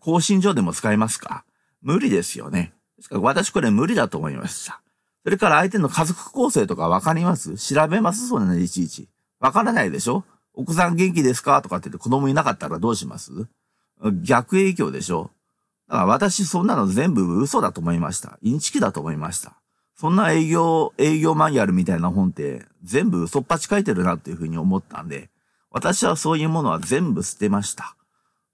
[0.00, 1.44] 更新所でも使いますか？
[1.82, 2.72] 無理ですよね。
[2.96, 4.80] ですから私これ無理だと思いました。
[5.24, 7.56] それから相手の家族構成とかわかります？
[7.56, 8.28] 調べます？
[8.28, 9.08] そうね、いちいち。
[9.40, 10.24] わからないでしょ？
[10.58, 11.62] お子さん元気ですか？
[11.62, 13.30] とかって言って子供いなかったらどうします？
[14.24, 15.30] 逆影響でしょ？
[15.88, 18.40] だから私そんなの全部嘘だと思いました。
[18.42, 19.52] インチキだと思いました。
[19.94, 25.30] そんな営業、営業マニュアルみたいな本って全部嘘っぱち書いてるなっていうふうに思ったんで、
[25.70, 27.94] 私はそういうものは全部捨てました。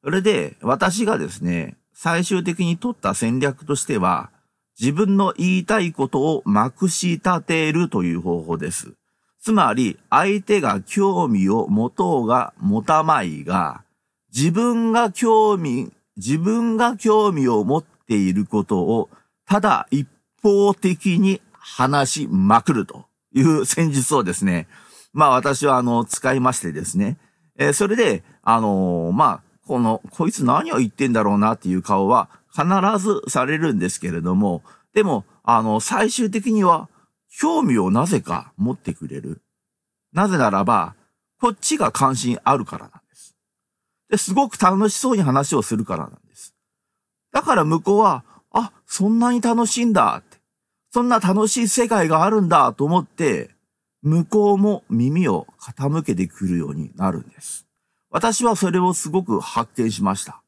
[0.02, 4.30] それで、私がですね、最終的に取った戦略としては、
[4.78, 8.92] 自分の言いたいことをまくし立てるという方法です。
[9.44, 13.82] つまり、相手が興味を持とうが持たまいが、
[14.34, 19.10] 自分が興味、自分が興味を持っていることを、
[19.46, 20.08] ただ一
[20.42, 23.04] 方的に話しまくると
[23.34, 24.66] いう戦術をですね、
[25.12, 27.18] まあ私はあの、使いましてですね、
[27.58, 32.64] えー、それで、あのー、まあ、この、こいつ何を言ってんだろうなっていう顔は、必
[32.98, 34.62] ずされるんですけれども、
[34.94, 36.88] でも、あの、最終的には、
[37.38, 39.42] 興味をなぜか持ってくれる。
[40.12, 40.94] なぜならば、
[41.40, 43.36] こっちが関心あるからなんです。
[44.08, 46.54] で、すごく楽しそうに話をするからなんです。
[47.32, 50.38] だから向こうは、あ、そんなに楽しいんだって。
[50.92, 53.50] そんな楽しい世界があるんだと思って、
[54.02, 57.66] 向こうも耳を傾けてくるようになるんです。
[58.10, 60.40] 私はそれをすごく発見しました。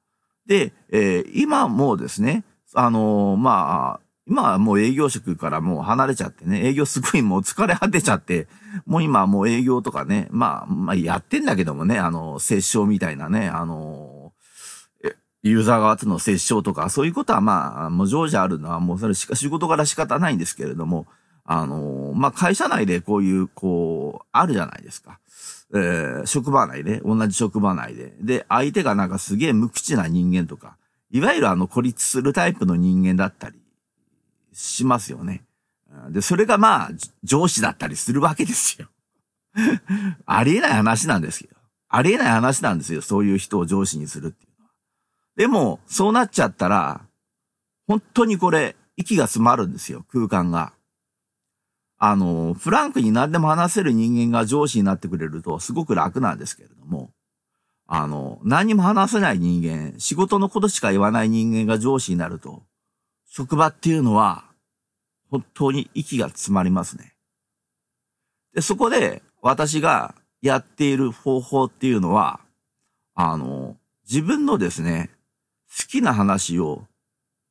[0.46, 2.44] で、えー、今もですね、
[2.74, 8.48] あのー、まあ、今はもう営業職からもう離れちゃってね、営業すごいもう疲れ果てちゃって、
[8.84, 14.32] もう今はもう営業とかね、まあ、まあやってんだけどもね、あの、接触みたいなね、あの、
[15.44, 21.06] ユーザー側との接触とか、そういうことはまあ、もう常時あるのはもうそれしか仕事から仕方ないんですけれども、
[21.44, 25.20] あの、まあ会社内でこういう、こう、あるじゃないですか。
[25.72, 28.12] えー、職場内で、同じ職場内で。
[28.20, 30.76] で、相手がなんかすげえ無口な人間とか、
[31.12, 33.60] いわゆるあの孤立するタイプの人間だったり
[34.56, 35.44] しますよね。
[36.10, 36.90] で、それがまあ、
[37.22, 38.88] 上司だったりするわけですよ。
[40.26, 41.56] ありえない話なんですけど。
[41.88, 43.02] ありえない話なんですよ。
[43.02, 44.72] そういう人を上司にするっていうのは。
[45.36, 47.06] でも、そうなっちゃったら、
[47.86, 50.04] 本当にこれ、息が詰まるんですよ。
[50.10, 50.72] 空間が。
[51.98, 57.10] あの、フランクに何でも話せる人間が上司になってくれるとすごく楽なんですけれども、
[57.86, 62.62] あの、何も話せない人間、仕事のことしか言わない人間が上司になると、
[63.26, 64.45] 職場っていうのは、
[65.30, 67.14] 本当に息が詰まりますね。
[68.54, 72.40] で、そこで私がやっている方法っていうのは、
[73.14, 73.76] あの、
[74.08, 75.10] 自分のですね、
[75.68, 76.84] 好きな話を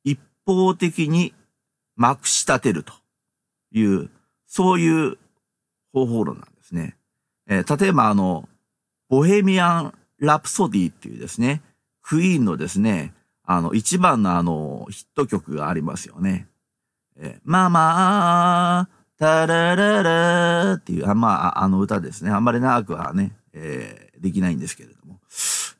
[0.04, 1.34] 一方的に
[1.96, 2.92] まくし立てると
[3.72, 4.10] いう
[4.46, 5.18] そういう
[5.92, 6.96] 方法論なんですね。
[7.48, 8.48] えー、例えばあの、
[9.08, 11.62] ボヘミアン・ラプソディっていうですね、
[12.02, 13.12] クイーンのですね、
[13.44, 16.48] あの、一番のあの、ヒット曲がありますよね。
[17.18, 22.30] えー、ママー、タラララっていう、あまあ、あの歌ですね。
[22.30, 25.20] あんまり長くはね、えー、できないんですけれども。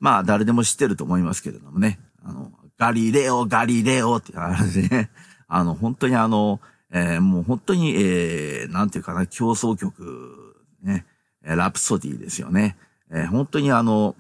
[0.01, 1.99] まあ、誰でも知ってると思いますけれどもね。
[2.25, 5.11] あの、ガリレオ、ガリレオってあれでね。
[5.49, 11.05] あの、本当にあの、えー、もう本当に、えー、なんていうかな、競争曲、ね、
[11.43, 12.77] ラプソディですよね。
[13.11, 14.17] えー、本当にあの、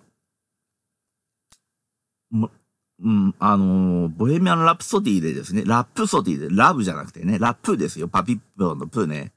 [3.03, 9.33] うん、あの、ボヘミアン・ラプソディでですね、ラプソディで、ラブじゃなくてね、ラップですよ、パピップのプーね。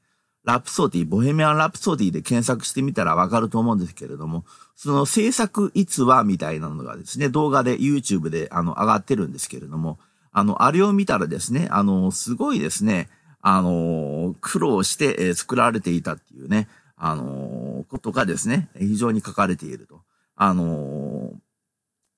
[0.46, 4.46] ラプソディ、ボヘミアン・ラプソディで検索してみたらわかると思うんですけれども、
[4.76, 10.00] その制作逸話みたいなのがですね、動画で YouTube であの上がってるんですけれども、
[10.32, 13.10] あの、あれを見たらですね、あの、すごいですね、
[13.42, 20.02] あの、苦労して、え作られていたっていうね、あの、ことがですね、非常に書かれていると。
[20.36, 21.34] あの、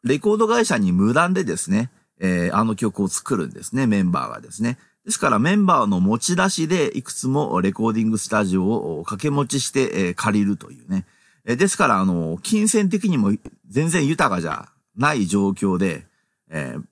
[0.04, 4.78] レコード会社に無断でですね、えー、あの曲を作るんですね、メンバーがですね。
[5.06, 11.06] ですからメンバーの持ち出しでいくつもレコーディングスタジオを掛け持ちして、えー、借りるというね。
[11.46, 13.32] えー、ですから、あの、金銭的にも
[13.68, 16.06] 全然豊かじゃない状況で、
[16.50, 16.84] えー、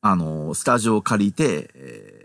[0.00, 2.20] あの、スタジオを借りて、えー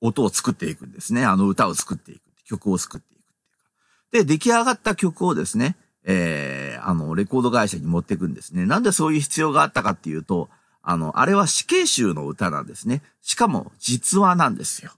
[0.00, 1.24] 音を作っていくんですね。
[1.24, 2.22] あの歌を作っていく。
[2.44, 4.24] 曲を作っていくっていうか。
[4.24, 5.76] で、出来上がった曲をですね、
[6.10, 8.64] えー、あの、レコード会社に持ってくんですね。
[8.64, 10.48] なんでそういう必要があったかっていうと、
[10.82, 13.02] あの、あれは死刑囚の歌なんですね。
[13.20, 14.92] しかも実話なんですよ。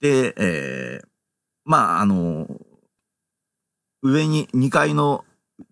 [0.00, 1.06] で、えー、
[1.64, 2.46] まあ、あの、
[4.02, 5.24] 上に、2階の、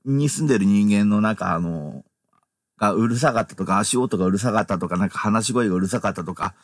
[0.04, 2.04] に住んでる人間の中、あの、
[2.76, 6.54] がうるさかったとか、足音がうるさかったとか、なんか話し声がうるさかったとか、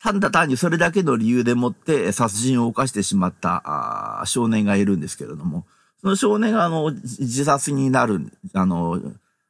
[0.00, 5.66] 単だ単にそれだけの理由でもって殺人を犯してしまった少年がいるんですけれども、
[6.00, 9.00] その少年があの自殺になる、あの、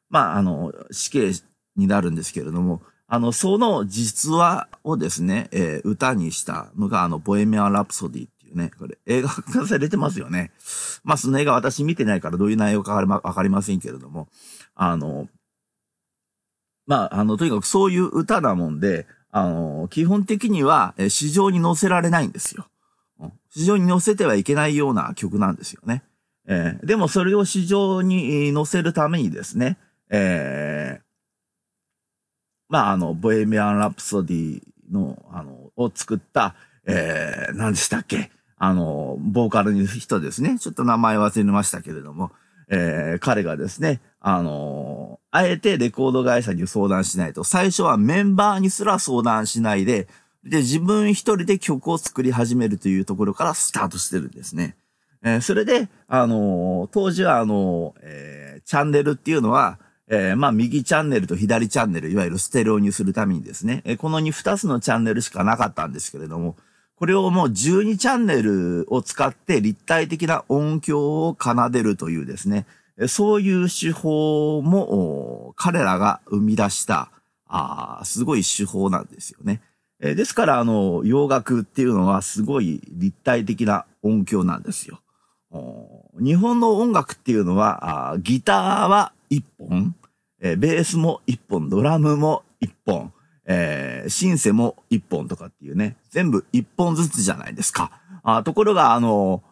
[0.09, 1.33] まあ、あの、死刑
[1.77, 10.51] になるんですけれども、あの、その実話をですね、えー、歌にしたのが、あの、ボエミア・ラプソディっていうね、これ、映画化されてますよね。
[11.05, 14.29] まあ、その映画私見てないからどういう内容かわかりませんけれども、
[14.75, 15.29] あの、
[16.87, 22.67] まあ、あの、とにかくそういう歌なもんで、あの、基本的には、え市場に載せられないんですよ。
[23.51, 26.03] 市場に載せてはいけないような曲なんですよね。
[26.47, 29.79] えー、でもそれを市場に載せるためにですね、
[30.11, 31.03] えー、
[32.69, 36.55] まあ、あの、ボヘミアン・ラプソディの、あの、を作った、
[36.87, 40.59] えー、何でしたっけあの、ボーカルの人ですね。
[40.59, 42.31] ちょっと名前忘れましたけれども、
[42.69, 50.09] えー、彼がですね、あのー、あえてレコード会社に相談しないと、最初はメンバーにすら相談しないで、
[50.43, 54.77] で、自分一人で曲を作り始めるというところからスタートしてるんですね。
[55.27, 66.55] えー、それで、あのー、当時はあのー、え、チャンネルっていうのは、えー、まあ、右チャンネルと左チャンネル、いわゆるステレオにするためにですね、えこの2、2つのチャンネルしかなかったんですけれども、
[66.95, 72.65] これをもう12チャンネルを使って立体的な音響を奏でるというですね、
[73.09, 77.11] そういう手法も彼らが生み出した、
[77.49, 79.61] あすごい手法なんですよね。
[79.99, 85.01] えですから、あの、洋楽っていうのはすごい立体的な音響なんですよ。
[86.21, 89.95] 日本の音楽っていうのは、ギターは1本、
[90.41, 93.13] え、ベースも1本、ドラムも1本、
[93.47, 97.91] えー、シンセも1本とかっていうね、全部1本ずつじゃないですか。
[98.23, 99.43] あところが、あの、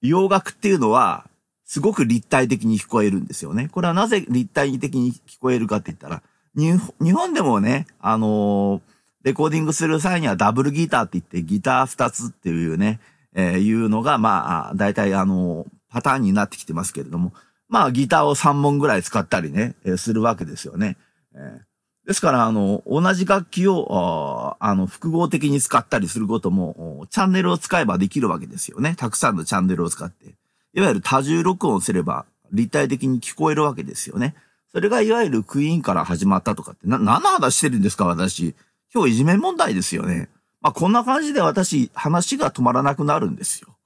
[0.00, 1.26] 洋楽っていうのは、
[1.64, 3.68] すごく立体的に聞こえるんですよね。
[3.72, 6.22] これはなぜ立体的に聞こえるかって言ったら、
[6.54, 8.80] 日本でもね、あのー、
[9.22, 13.00] レコーディングする際にはダブルギターって言ってギター2つっていうね、
[13.34, 17.32] えー、いうのが、まあ、大体あの、パターンになってきてますけれども、
[17.68, 20.96] まあ、ギターを3本ぐらい使ったりね、え、するわけですよね。
[21.34, 21.60] え、
[22.06, 28.94] ですから、あの、同じ楽器を、あの、複合的に使ったりすることも、チャンネルを使えばできるわけですよね。
[28.96, 30.34] たくさんのチャンネルを使って。
[30.74, 34.34] いわゆる多重録音すれば立体的に聞こえるわけですよね。
[34.72, 38.54] それがいわゆるクイーンから始まったとかって、な、何の話してるんですか、私。
[38.94, 40.28] 今日いじめ問題ですよね。
[40.62, 43.76] まあ、こんな感じで私、話が止まらなくなるんですよ。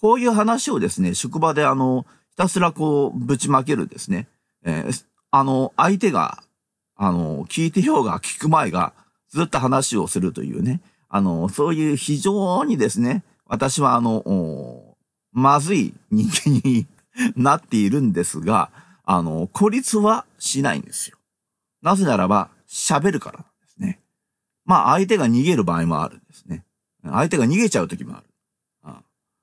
[0.00, 4.28] こういう話をですね、職場であの、ひたすらこう、ぶちまけるですね。
[4.64, 6.42] えー、あの、相手が、
[6.96, 8.92] あの、聞いてようが聞く前が、
[9.28, 10.80] ずっと話をするというね。
[11.08, 14.96] あの、そういう非常にですね、私はあの、
[15.32, 16.86] まずい人間に
[17.36, 18.70] なっているんですが、
[19.04, 21.16] あの、孤立はしないんですよ。
[21.82, 23.44] なぜならば、喋るから。
[24.66, 26.64] まあ、相手が逃げる場合もあるんですね。
[27.02, 28.24] 相手が逃げちゃう時もある。
[28.82, 29.02] あ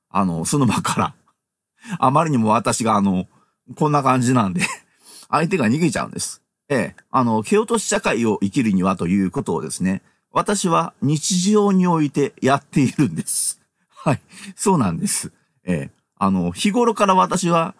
[0.09, 1.15] あの、その場から
[1.99, 3.27] あまりにも私があの、
[3.75, 4.61] こんな感じなんで
[5.29, 6.41] 相手が逃げちゃうんです。
[6.69, 13.59] ええ、あの、蹴落とし社会を生きるにはということをですね、私は日常においてやっているんです。
[13.89, 14.21] はい。
[14.55, 15.31] そうなんです。
[15.63, 17.75] ええ、あの、日頃から私は、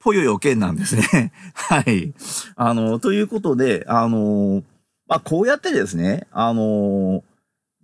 [0.00, 1.32] ぽよよけんなんですね。
[1.52, 2.14] はい。
[2.56, 4.62] あの、ということで、あの、
[5.10, 7.24] まあ、こうやってですね、あの、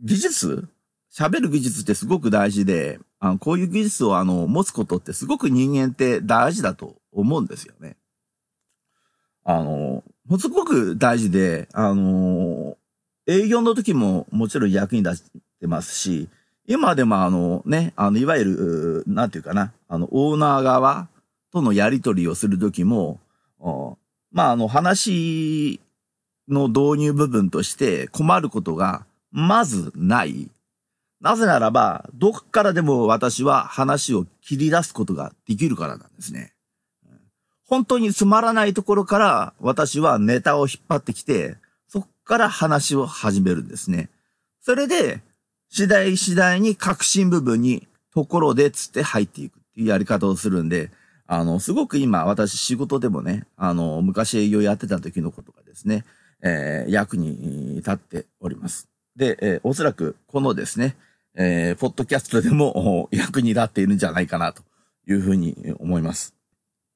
[0.00, 0.68] 技術
[1.12, 7.96] 喋る技術ってすごく大事で、あのこういう技術をあの持つことってすごく人間って大事だと思うんですよね。
[9.42, 12.76] あの、もすごく大事で、あの、
[13.26, 16.28] 営業の時ももちろん役に立ってますし、
[16.68, 21.08] 今でもあのね、あの、いわゆる、なんていうかな、あの、オーナー側
[21.50, 23.18] とのやり取りをする時も、
[24.30, 25.80] まあ、あの、話
[26.48, 30.50] の導入部分として困ることがまずない。
[31.20, 36.52] なぜならば、どっからでも私は話を切り出すことができるからなんですね。
[37.68, 41.56] 本当につまらないところから私はネタを引っ張ってきて、
[41.88, 44.08] そっから話を始めるんですね。
[44.60, 45.20] それで、
[45.68, 50.90] 次第次第に革新部分にところでつって入っていくっていうやり方をするんで、
[51.26, 56.04] あの、すごく今私仕事でもね、あの、昔営業やってた時のことがですね、
[56.42, 58.88] えー、役に立っております。
[59.16, 60.96] で、えー、おそらくこのですね、
[61.34, 64.62] えー、ポッドキャストでも役に立っているんじゃないかなと
[65.06, 66.34] いうふうに思います。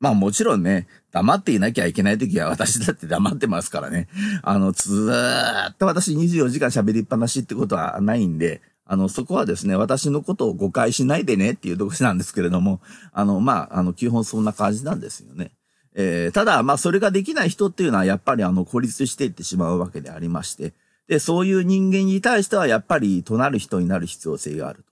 [0.01, 4.09] まあもちろんね、黙っていなきゃいけない時は私だって黙ってますからね。
[4.43, 12.81] あの、ずーっと私24時間喋りっぱなしってことはないんで、あの、そこはですね、私のことを誤解しないでねっていうところなんですけれども、
[13.13, 15.53] あの、まあ、あの、基本そんな感じなんですよね。
[15.95, 20.73] えー、ただ、まあ、それができない人っていうのは、やっぱりあの、孤立していってしまうわけでありまして、
[21.09, 24.91] で、そういう人間に対しては、やっぱり、となる人になる必要性があると。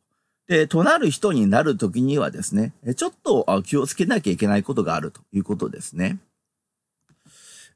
[0.49, 6.19] で、となる人になるときにはですね、ちょっと気をつけなきゃいけないことがあるということですね。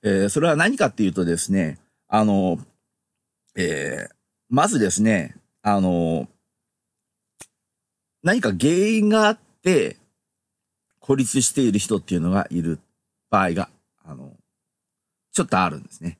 [0.02, 2.58] えー、それは何かっていうとですね、あの、
[3.54, 4.14] えー、
[4.48, 6.28] まずですね、あの、
[8.23, 9.96] 何か原因があって、
[10.98, 12.79] 孤立している人っていうのがいる
[13.33, 13.70] 場合が、
[14.04, 14.37] あの、
[15.33, 16.18] ちょっとあるんですね。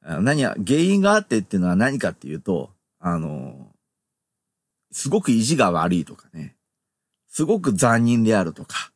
[0.00, 3.70] 何や、原因があってっていうのは何かっていうと、あの、
[4.90, 6.56] すごく意地が悪いとかね、
[7.28, 8.92] すごく残忍であるとか、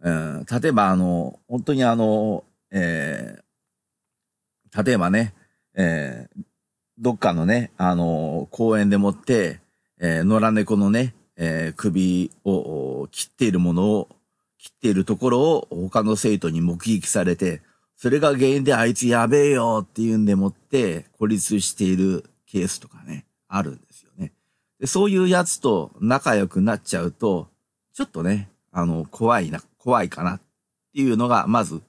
[0.00, 5.34] うん、例えばあの、本当にあの、えー、例えばね、
[5.76, 6.42] えー、
[6.98, 9.60] どっかのね、あの、公園でもって、
[10.00, 14.08] えー、野良猫のね、えー、首を切っているものを、
[14.60, 17.62] 切っているところを他の生徒に目撃されて、
[17.96, 24.32] それが原因であいつやべえよっていうんでもって孤立しているケースとかね、あるんですよね。
[24.78, 27.48] でそういうやつと仲良くなっちゃうと、
[27.94, 30.40] ちょっとね、あの、怖いな、怖いかなっ
[30.92, 31.80] ていうのが、まず、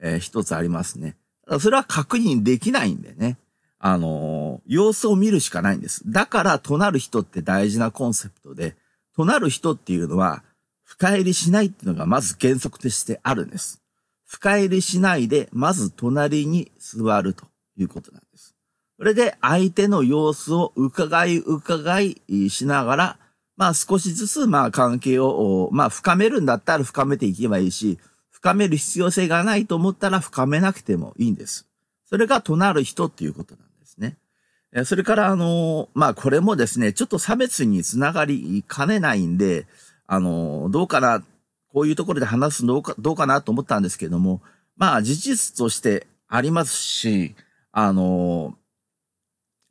[0.00, 1.16] えー、一つありますね。
[1.60, 3.36] それは確認できないんでね。
[3.78, 6.02] あのー、様子を見るしかないんです。
[6.10, 8.76] だから、となる人って大事なコンセプトで、
[9.16, 10.44] となる人っていうのは、
[10.92, 13.80] 深入りしないっていうのがまず原則としてあるんです。
[14.26, 17.46] 深入りしないで、まず隣に座ると
[17.78, 18.54] いうことなんです。
[18.98, 23.18] それで相手の様子を伺い伺いしながら、
[23.56, 31.66] まあ少しずつまあ関係を、まあ深めるんだったら深めていけばいいし、深める必要性がないと思ったら深めなくてもいいんです。
[32.04, 34.18] それがとなる人っていうことなんですね。
[34.84, 39.66] それから、あの、まあ、これもですね、ちょっと差別につながりかねないんで、
[40.12, 41.24] あの、どうかな、
[41.72, 44.42] こういうところで話すのどうか、どうかなと思ったんですけども、
[44.76, 47.34] まあ、事実としてありますし、
[47.70, 48.54] あの、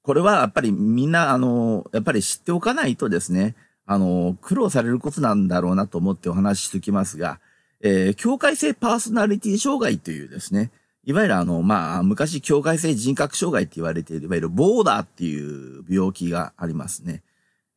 [0.01, 7.39] これはやっぱりみんな、あの、やっぱり知っておかないとですね、あの、苦労されることなんだろうなと思ってお話ししてきますが、
[7.81, 10.71] えー、境界性パーソナリティ障害というですね、
[11.03, 17.21] いわゆるあの、まあ、昔境界性人格障害って言われている、いわゆるボーダーっていう病気がありますね。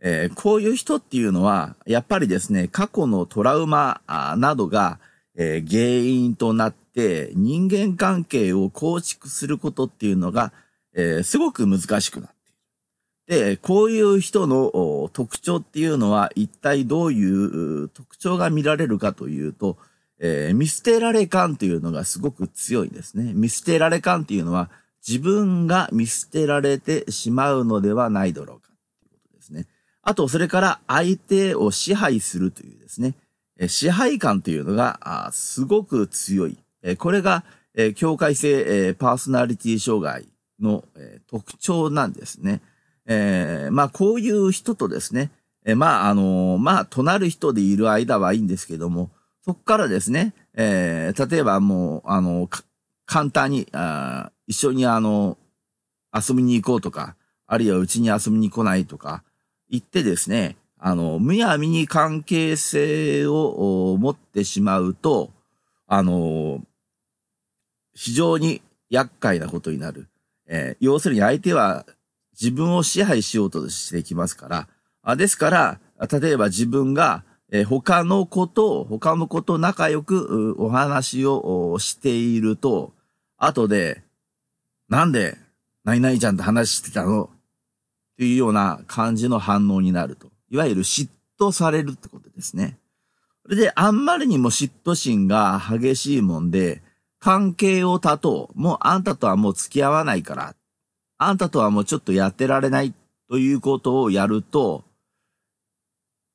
[0.06, 4.02] えー、こういう人っていうのは、やっぱりですね、過去のトラウマ
[4.36, 4.98] などが、
[5.34, 10.52] えー、原因となって人間関係を構築することっていうのが、
[10.94, 12.30] えー、すごく難しくなっ
[13.26, 13.46] ている。
[13.46, 19.78] で、こういう人の特徴っていうのは一体どういう特徴が見られるかというと、
[20.20, 23.32] えー、見捨てられ感というのがすごく強いんですね。
[23.32, 24.68] 見捨てられ感っていうのは
[25.06, 28.73] 自分が見捨てられてしまうのではないだろうか。
[30.04, 33.14] あと、それから相手を支配するというですね、
[33.68, 36.58] 支配感というのがすごく強い。
[36.98, 37.44] これが、
[37.96, 40.28] 境界性、パーソナリティ障害
[40.60, 40.84] の、
[41.26, 42.60] 特徴なんですね。
[43.06, 45.30] え、まあ、こういう人とですね、
[45.76, 49.10] まあ、あの、まあ、隣人でいる間はいいんですけども、
[49.44, 52.48] そこからですね、え、例えばもう、あの、
[53.06, 55.38] 簡単に、あ一緒にあの、
[56.14, 59.22] 遊びに行こうとか、あるいはうちに遊びに来ないとか、
[59.74, 65.30] 言ってですね、あの、むやみに関係性を持ってしまうと、
[65.86, 66.60] あの、
[67.94, 70.08] 非常に厄介なことになる。
[70.46, 71.86] えー、要するに相手は
[72.38, 74.68] 自分を支配しようとしてきますから、
[75.02, 82.92] あですから、例えば自分がえー、他の子と、他の子と仲良くお話をしていると、
[83.36, 84.02] 後で、
[84.88, 85.36] なんで、
[85.84, 87.30] 何々ちゃんと話してたの？
[88.14, 90.28] っていうような感じの反応になると。
[90.50, 91.08] いわゆる嫉
[91.38, 92.78] 妬されるってことですね。
[93.42, 96.82] それで、あんまりにも嫉妬心が激しいもんで、
[97.18, 98.60] 関係を断とう。
[98.60, 100.54] もうあんたとはもう付き合わないから。
[101.18, 102.94] あんたとはもうちょっとやってられない
[103.28, 104.84] ということをやると、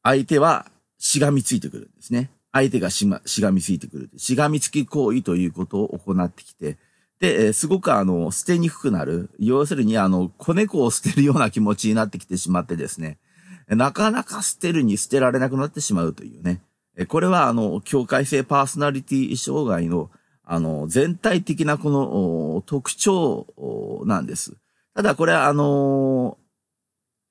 [0.04, 0.66] 相手は
[0.98, 2.32] しがみついてくるんですね。
[2.52, 4.10] 相手がし,、ま、しがみついてくる。
[4.18, 6.78] しがみつき行為ということを行ってきて、
[7.20, 9.30] で、すごくあの、捨てにくくなる。
[9.40, 13.18] 要するにあの、子猫を捨てるような気持ちになってきてしまってですね、
[13.68, 16.62] なかなか捨てるに捨てられなくなってしまうというね。
[17.08, 20.10] これはあの、境界性パーソナリティ障害の、
[20.44, 23.46] あの、全体的なこの特徴
[24.06, 24.56] なんです。
[24.96, 26.38] ただこれはあの、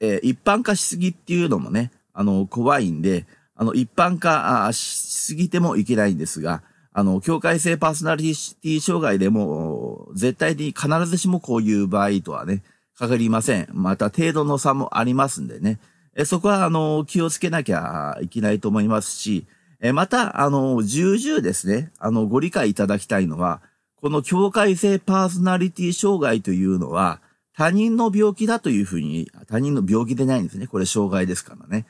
[0.01, 4.79] え一般化しすぎっていうのもね、あの、怖いんで、あの、一般化し
[5.25, 6.63] すぎてもいけないんですが、
[6.99, 12.65] あの、境界性パーソナリティ障害でも、絶対に必ずしもこういう場合とはね、
[12.99, 13.69] 限りません。
[13.73, 15.79] また程度の差もありますんでね。
[16.17, 19.47] えそこは、あの、気をつけなきゃいけないと思いますし、
[19.81, 23.63] えまた、あの、重々ですね、あの、ご理解いただきたいのは、
[23.95, 27.21] この境界性パーソナリティ障害というのは、
[27.57, 30.67] 他人の病気だというふうに、他人の病気でないんですね。
[30.67, 31.87] これ障害ですからね。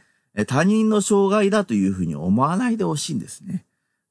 [0.46, 3.64] 他人の障害だというふうに思わないでほしいんですね。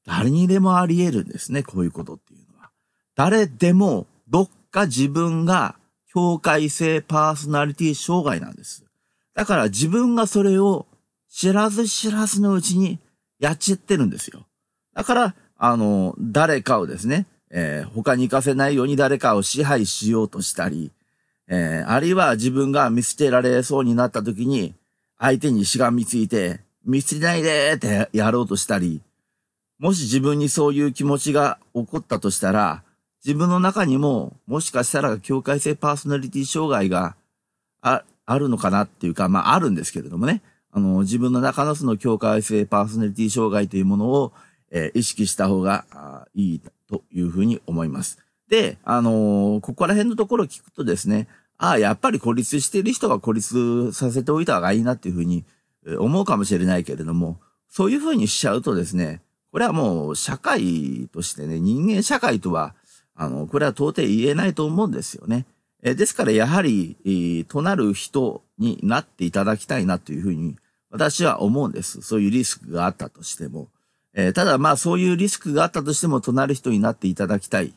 [0.08, 2.70] 誰にでもあり得るんですね、こういうことっていうのは。
[3.14, 5.76] 誰でもどっか自分が
[6.12, 8.86] 境界性パーソナリティ障害なんです。
[9.34, 10.86] だから自分がそれを
[11.30, 12.98] 知らず知らずのうちに
[13.38, 14.46] やっちゃってるんですよ。
[14.94, 20.90] だから、あの、誰かをですね、えー、他に行かせないように誰かを支配しようとしたり、
[21.48, 24.74] えー、あるいは自分が見捨てられそうになった時に、
[25.18, 29.02] 相手にしがみついて、見捨てないでってやろうとしたり、
[29.78, 32.82] もし自分にそういう気持ちが起こったとしたら、
[33.24, 37.16] 自分の中にも、もしかしたら境界性パーソナリティ障害が
[37.80, 40.42] ああるのかなっていうか、まああるんですけれどもね。
[40.70, 44.32] あの、自分の中のその境界性パーソナリティ障害というものを、
[44.70, 48.18] えー、意識した方がいいというふうに思います。
[48.48, 51.26] で、あのー、ここら辺のところを聞くとですね、
[51.56, 55.44] ああ、やっぱり孤立している人は孤立させておいた方がいいなっていうふうに
[55.98, 62.74] 思うかもしれないけれども、そういうふうにしちゃうとですね、これはもう社会としてね、人間社会とは、
[63.14, 65.46] あの、これは到底言えないと思うんですよね。
[65.82, 70.56] えですからやはり、えー、となる人になっていただきたいなというふうに
[70.90, 72.02] 私は思うんです。
[72.02, 73.68] そういうリスクがあったとしても。
[74.14, 77.72] えー、ただまあそういうリスクがあったとしても、となる人になっていただきたい。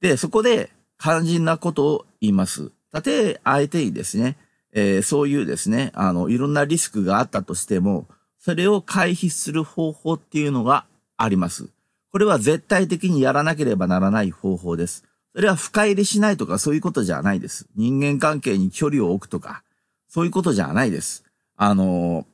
[0.00, 2.70] で、そこで肝心なことを言います。
[2.90, 4.36] たとえ相手にですね、
[4.72, 8.06] えー、そういうですね、あの、いろんなリスクがあったとしても、
[8.44, 10.84] それを回避する方法っていうのが
[11.16, 11.68] あります。
[12.10, 15.04] これは絶対的にやらなければならない方法です。
[15.32, 17.68] それは深入りしないとかそういうことじゃないです。
[17.76, 19.62] 人間関係に距離を置くとか、
[20.08, 21.24] そういうことじゃないです。
[21.56, 22.26] あの、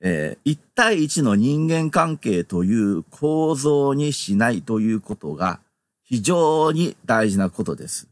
[0.00, 5.60] えー、1対1の人間関係という構造にしないということが
[6.02, 8.08] 非常に大事なことです。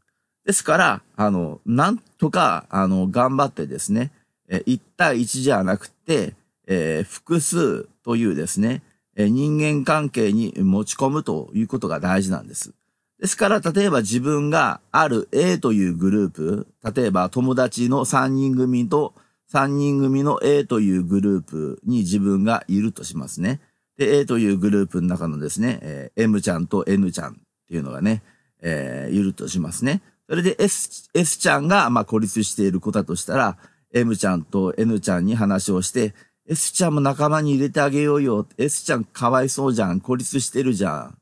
[0.46, 4.12] ですから、あの、なんとか、あの、頑張ってですね、
[4.48, 6.34] え1対1じゃなくて、
[6.72, 8.82] えー、複数というですね、
[9.16, 12.72] え人間関係に持ち込むということが大事なんです。
[13.18, 19.14] ですから、例えば自分がある A というグループ、例えば友達の3人組と
[19.52, 23.60] 3人組の A というグループに自分がいるとしますね。
[23.98, 27.34] で、A というグループの中のですね、えー、M ちゃんと N ちゃんっ
[27.68, 28.22] ていうのがね、
[28.62, 30.02] えー、いるとしますね。
[30.28, 33.58] それで S、S ちゃんが、まあ、孤立している子だとしたら、
[33.92, 36.14] M ちゃんと N ちゃんに話をして、
[36.50, 38.44] S ちゃんも仲間に入れてあげようよ。
[38.58, 40.00] S ちゃんかわいそうじゃん。
[40.00, 41.18] 孤立してるじゃん。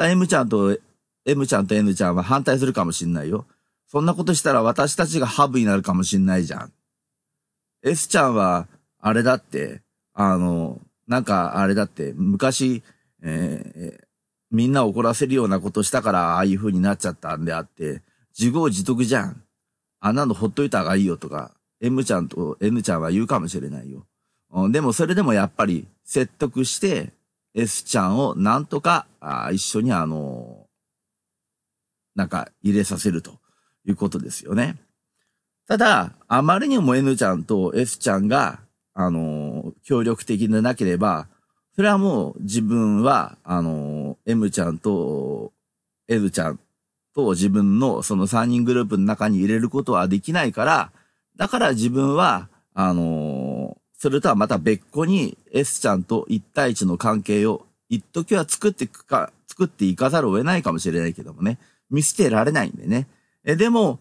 [0.00, 0.78] M ちゃんと、
[1.26, 3.44] M ちゃんと N ちゃんは反対するかもしんないよ。
[3.86, 6.72] そんなことしたら私たちがハブになるかもしんないじゃん。
[7.82, 8.66] S ちゃんは、
[8.98, 9.82] あれだって、
[10.14, 12.82] あの、なんかあれだって、昔、
[13.22, 14.04] えー、
[14.50, 18.00] みんな怒らせるようなことしたから、ああいう風になっちゃったんであって、
[18.38, 19.42] 自業自得じゃん。
[20.00, 21.52] あんなのほっといた方がいいよとか、
[21.82, 24.06] M ちゃんと N ちゃんは言うかもしれないよ。
[24.70, 27.12] でもそれでもやっぱり説得して
[27.54, 30.66] S ちゃんをなんとかあ一緒にあの、
[32.14, 33.32] なんか入れさせると
[33.84, 34.76] いうことですよね。
[35.66, 38.60] ただ、あまりにも N ちゃんと S ちゃんが、
[38.92, 41.26] あの、協力的でなければ、
[41.74, 45.52] それはもう自分は、あの、M ちゃんと
[46.06, 46.60] N ちゃん
[47.14, 50.92] と自分のその3人グループの中に入れることはできないから、
[51.36, 63.08] だから自分は、あの、それとはまた別個に S ちゃんと1対1の関係を一時は作っていくか、作っていかざるを得ないかもしれないけどもね、見捨てられないんでね。
[63.46, 64.00] えでも、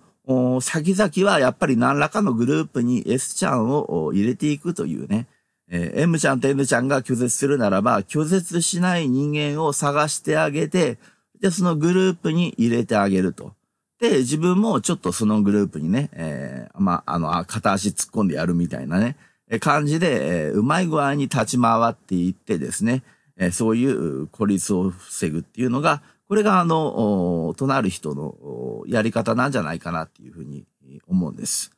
[0.60, 5.28] 先々はやっぱり何らかのグループに S ちゃんを入れていくというね、
[5.70, 10.98] えー、M ちゃんと N ちゃんが拒絶するならば、拒絶しない人間を探してあげて、
[11.40, 13.54] で、そのグループに入れてあげると。
[14.02, 19.16] で、自分もちょっとそのグループにね、えー、まあ、あの、片足突っ込んでやるみたいなね、
[19.60, 23.04] 感じで、うまい具合に立ち回っていってですね、
[23.52, 30.66] そういう孤立を防ぐっていうのが、これがあの、となる人のやり方なんじゃないかなっていうふうに
[31.08, 31.72] 思うんです。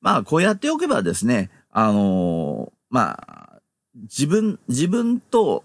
[0.00, 3.60] まあ、こうやっておけばですね、あのまあ、
[3.94, 5.64] 自分、自分と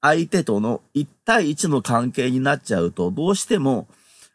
[0.00, 3.88] 相手との一対一の関係になっちゃうと、どうしても、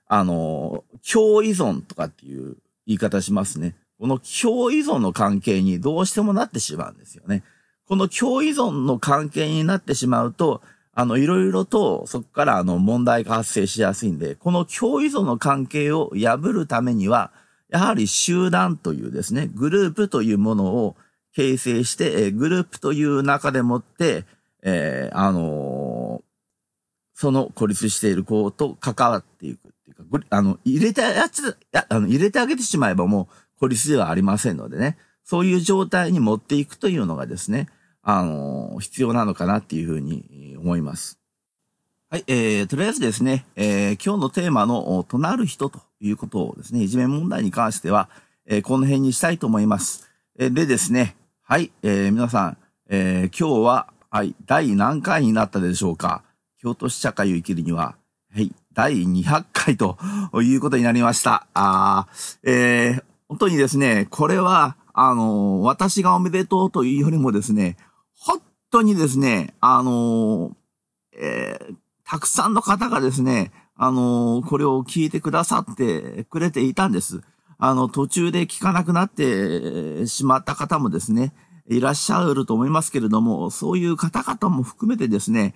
[0.07, 3.75] あの、共依存とかっていう言い方しますね。
[3.99, 7.43] この共依存の関係にどうしてもなってしまうんですよね。
[7.87, 10.61] この共依存の関係になってしまうと、
[10.95, 17.31] あの、いろいろとそこからあの問題が発生しやすいんで、この共依存の関係を破るためには、
[17.69, 20.95] やはり集団というですね、グループというものを
[21.35, 24.25] 形成して、グループという中でもって、
[24.61, 30.25] えー、あのー、その孤立している子と関わっていくっていうか。
[30.29, 31.57] あの、入れてやつ、
[31.89, 34.97] あの、入れてあげてしまえばもう孤立ではありませんのでね。
[35.23, 37.69] そういう状態に持っていくというのがですね、
[38.01, 41.19] あの、必要なのかなっていうふうに思います。
[42.09, 48.09] はい、えー、とりあえずですね、えー、今日のテーマの、となる人ということをですね、いじめ問題に関しては、
[48.45, 50.11] えー、この辺にしたいと思います。
[50.37, 52.57] えー、でですね、はい、えー、皆さん、
[52.89, 56.23] えー、今日は、はい、第何回になったでしょうか？
[56.61, 57.95] 京都市社会を生きるには、
[58.33, 59.97] はい、第200回と
[60.41, 61.47] いうことになりました。
[61.53, 67.77] あーえー、本当にですね、これは、あの、私がおめでとうというよりもですね、
[68.15, 70.55] 本当にですね、あの、
[71.15, 77.21] えー、たくさんの方がですね、あのこれを聞いてくださってくれていたんです。
[77.57, 81.33] あの、途中で聞かなくなってしまった方もですね、
[81.69, 85.55] いらっしゃると思いますけれども、そういう方々も含めてですね、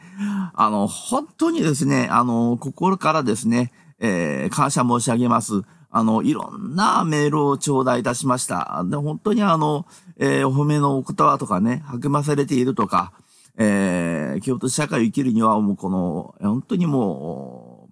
[0.54, 5.64] あの、本当にですね、あの、心からですね、えー、感謝申し上げます。
[5.90, 8.84] あの、いろんなメールを頂戴いたしました。
[8.86, 9.86] で、本当にあの、
[10.18, 13.14] えー、お褒めのお言葉とかね、励まされているとか、
[13.58, 17.88] えー、京都社会を生きるにはもうこの、本当にもう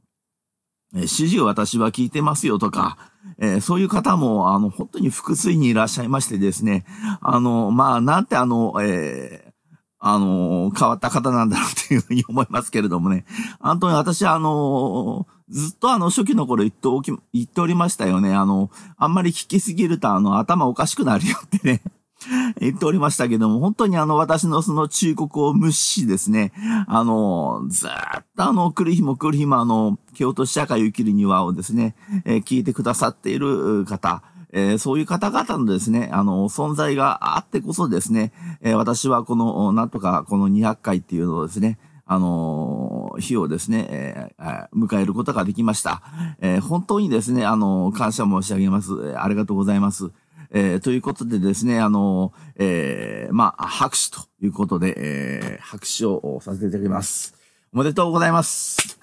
[0.96, 2.98] え指示を私は聞いてますよとか、
[3.38, 6.86] えー、そういう方も、あの、本当に複数にいらっしゃいましてですね、
[7.22, 9.52] あの、まあ、なんてあの、えー、
[10.00, 13.26] あの、変わった方なんだろうというふうに思いますけれどもね。
[13.60, 18.34] 本当に私はあの、ずっとあの、初期の頃言っておき、言っておりましたよね。
[18.34, 21.82] あの、あんまり聞きすぎるとあの、頭おかしくなるよってね。
[22.60, 26.52] 言っておりましたけども、本当にあの、私のその忠告を無視しですね、
[26.88, 38.32] あの、ずーっとあの、来る日も来る日もあの、京都社会を生きる庭をですね、えー、聞いてくださっている方、えー、そういう方々のですね、あの、存在があってこそですね、
[38.62, 41.78] えー、私はこの、なんとかこの200回っていうのをですね、
[42.08, 46.04] あの日をですね、えー、迎えることができました。
[46.40, 49.18] えー、本当にですね、あの感謝申し上げます。
[49.18, 50.12] ありがとうございます。
[50.52, 57.34] えー、ということでですね、あの、えー、まあ、拍手ということで、えー、拍手をさせていただきます。
[57.74, 58.98] おめでとうございます。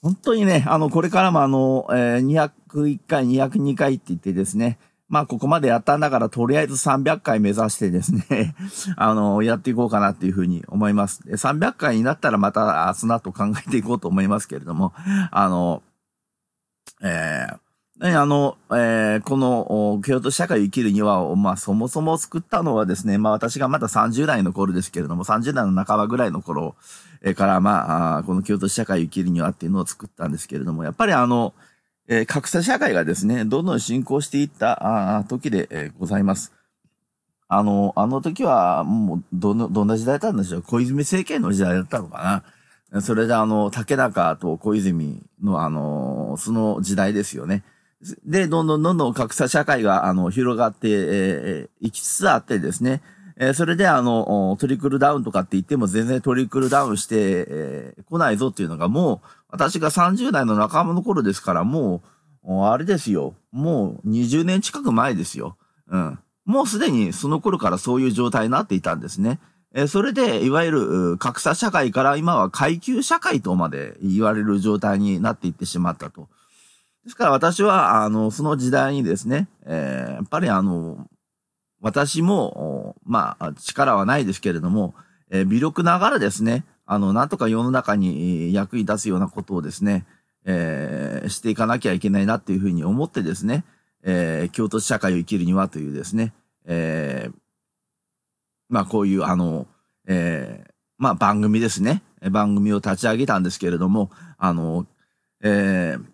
[0.00, 4.78] 本当にね、あの、これからもあの、えー、201回、202回って言ってですね、
[5.08, 8.54] まあ、ここまでやったんだから、とりあえず300回目指してですね、
[8.96, 11.22] あの、やっていこうかなっていうふうに思います。
[11.26, 14.92] 300回になったらまた、その後考えていこうと思いますけれども、
[15.30, 15.82] あの、
[17.02, 26.76] えー、ね、あの、えー、この、京都社会を生きるには、まあ、そもそも作ったのはですね、まあ、私がまだ30代の頃ですけれども、30代の半ばぐらいの頃、
[27.34, 31.54] から、まあ、この京都社会を生きるにはっていうのを作ったんですけれども、やっぱりあの、
[32.08, 36.52] えー、格差社会がですね、どんどん進行していったあ時で、えー、ございます。
[37.48, 40.62] あの、あの時は、もう、どの、どんな時代だったんでしょう。
[40.62, 42.42] 小泉政権の時代だったのか
[42.92, 43.02] な。
[43.02, 47.62] それであの、竹中と小泉のあの、その時代ですよね。
[48.24, 53.02] で、どんどんどんどん格差社会が、あの、広がって、えー、いきつつあってですね、
[53.36, 57.16] えー、それであの、トリクルダウンとかって言っても全然トリクルダウンして、
[57.48, 62.02] えー、来ないぞっていうのがもう、私が30代の仲間の頃ですから、も
[62.44, 63.34] う、あれですよ。
[63.50, 65.56] もう20年近く前ですよ。
[65.88, 66.18] うん。
[66.44, 69.38] もうすでにその頃からそういう状態になっていたんですね。
[69.74, 76.28] え、それで、いわゆる格差社会から今は階級社会とまで言われる状態になっていってしまったと。
[77.04, 81.06] ですから私は、あの、その時代にですね、えー、やっぱりあの、
[81.80, 84.94] 私も、まあ、力はないですけれども、
[85.30, 90.06] えー、微力ながらですね、あの、なんとか世の中に役に立つようなことをですね、
[90.46, 93.64] えー、していかなきゃいけないなっていうふうに思ってですね、
[94.02, 96.32] えー、京都社会を生きるにはというですね、
[96.64, 97.34] えー、
[98.70, 99.66] まあこういうあの、
[100.06, 104.86] えー、まあ番組ですね、番組を立ち上げたんですけれども、あの、
[105.42, 106.04] えー、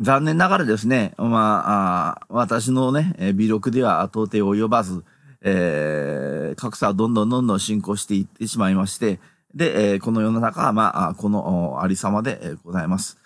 [0.00, 5.04] 残念ながらですね、まあ、あ私のね、微力では到底及ばず、
[5.42, 9.20] えー、格差はどんどんどんどん進行していってしまいまして、
[9.54, 13.18] で、えー、この世の中は、まあ、このありさまで、ございます。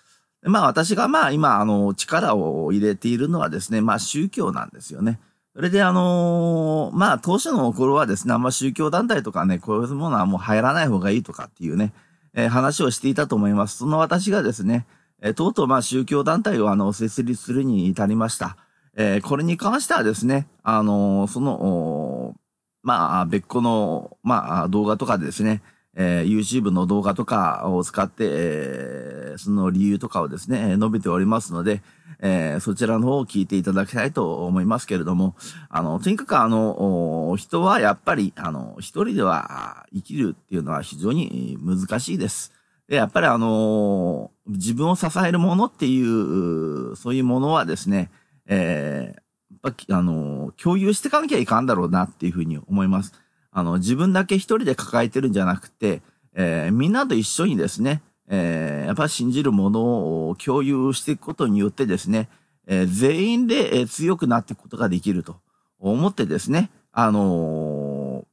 [0.43, 5.19] まあ私がまあ今、あの、力を入れているのはですね、まあ宗教なんですよね。
[5.55, 11.93] それであのー、まあ当初の頃はですね、あんま宗教団体とかね、こういうものはもう入らない方がいいとかっていうね、
[12.35, 13.77] えー、話をしていたと思います。
[13.77, 14.85] その私がですね、
[15.21, 18.55] えー、とうとうまあ宗教団体をあの設立するに至りました。
[18.95, 22.35] え、これに関してはですね、あの、その、
[22.81, 25.61] まあ別個の、まあ動画とかでですね、
[25.99, 31.81] えー、YouTube の動画とかを使って、えー、その理由とかをですね、述べておりますので、
[32.19, 35.35] えー、そちらの方を聞いていただきたいと思いますけれども、
[35.69, 42.53] あの、とにかくあの、人はやっぱり、あの、一人では生きるっていうのは非常に難しいです。
[42.87, 48.11] で、やっぱりあの、自分を支えるものっていう、そういうものはですね、
[48.45, 53.13] えー、やっぱあの、共有していかなきゃいかんだろうなっていうふうに思います。
[53.57, 56.03] あの、自分だけ一人で抱えてるんじゃなくて、
[56.35, 62.29] えー、みんなと一緒にですね、えー、やっぱ信じるものを共有していくことによってですね、
[62.67, 65.37] えー、全員で、え強くなっていくことができると
[65.79, 68.27] 思ってですね、あの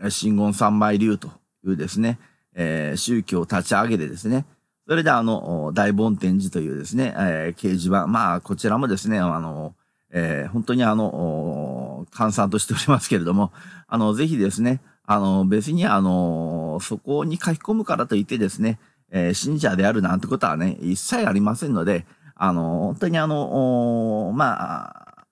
[0.00, 1.26] ー、真言三昧流と
[1.66, 2.20] いうですね、
[2.54, 4.46] えー、宗教を立ち上げてですね、
[4.86, 9.74] それであの、大梵天寺というですね、えー、掲示板、まあ、こちらもですね、あの、
[10.12, 13.50] えー、本当にあの、閑散としておりますけれども、
[13.92, 18.80] あの、ぜひですね、あの、別にあの、そこに書き込むからといってですね、
[19.10, 25.26] えー、信者であるなんてことはね、一切ありませんので、あの、本当にあの、まあ、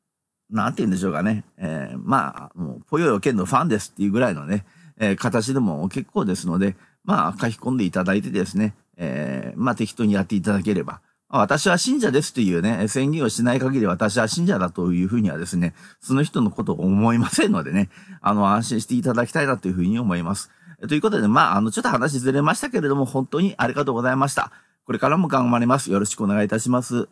[0.51, 4.67] なんて言うんでしょうかね、えー、まあ、もう、ぽよよけんのファンですっていうぐらいのね、
[4.99, 11.01] えー、形でも結構ですので、まあ、書き込んでいただいてですね、えー、まあ、適当にやっていただければ、
[11.31, 17.89] 私は信者ですというね、宣言をしない限り私は信者だというふうにはですね、その人のことを思いませんのでね、
[18.20, 20.51] あの、安心していただきたいなというふうに思います。
[20.89, 24.51] ということで、まあ、あの、ちょっと話ずれましたけれども、本当にありがとうございました。
[24.87, 25.93] これからも頑張ります。
[25.93, 27.09] よろしくお願いいたします。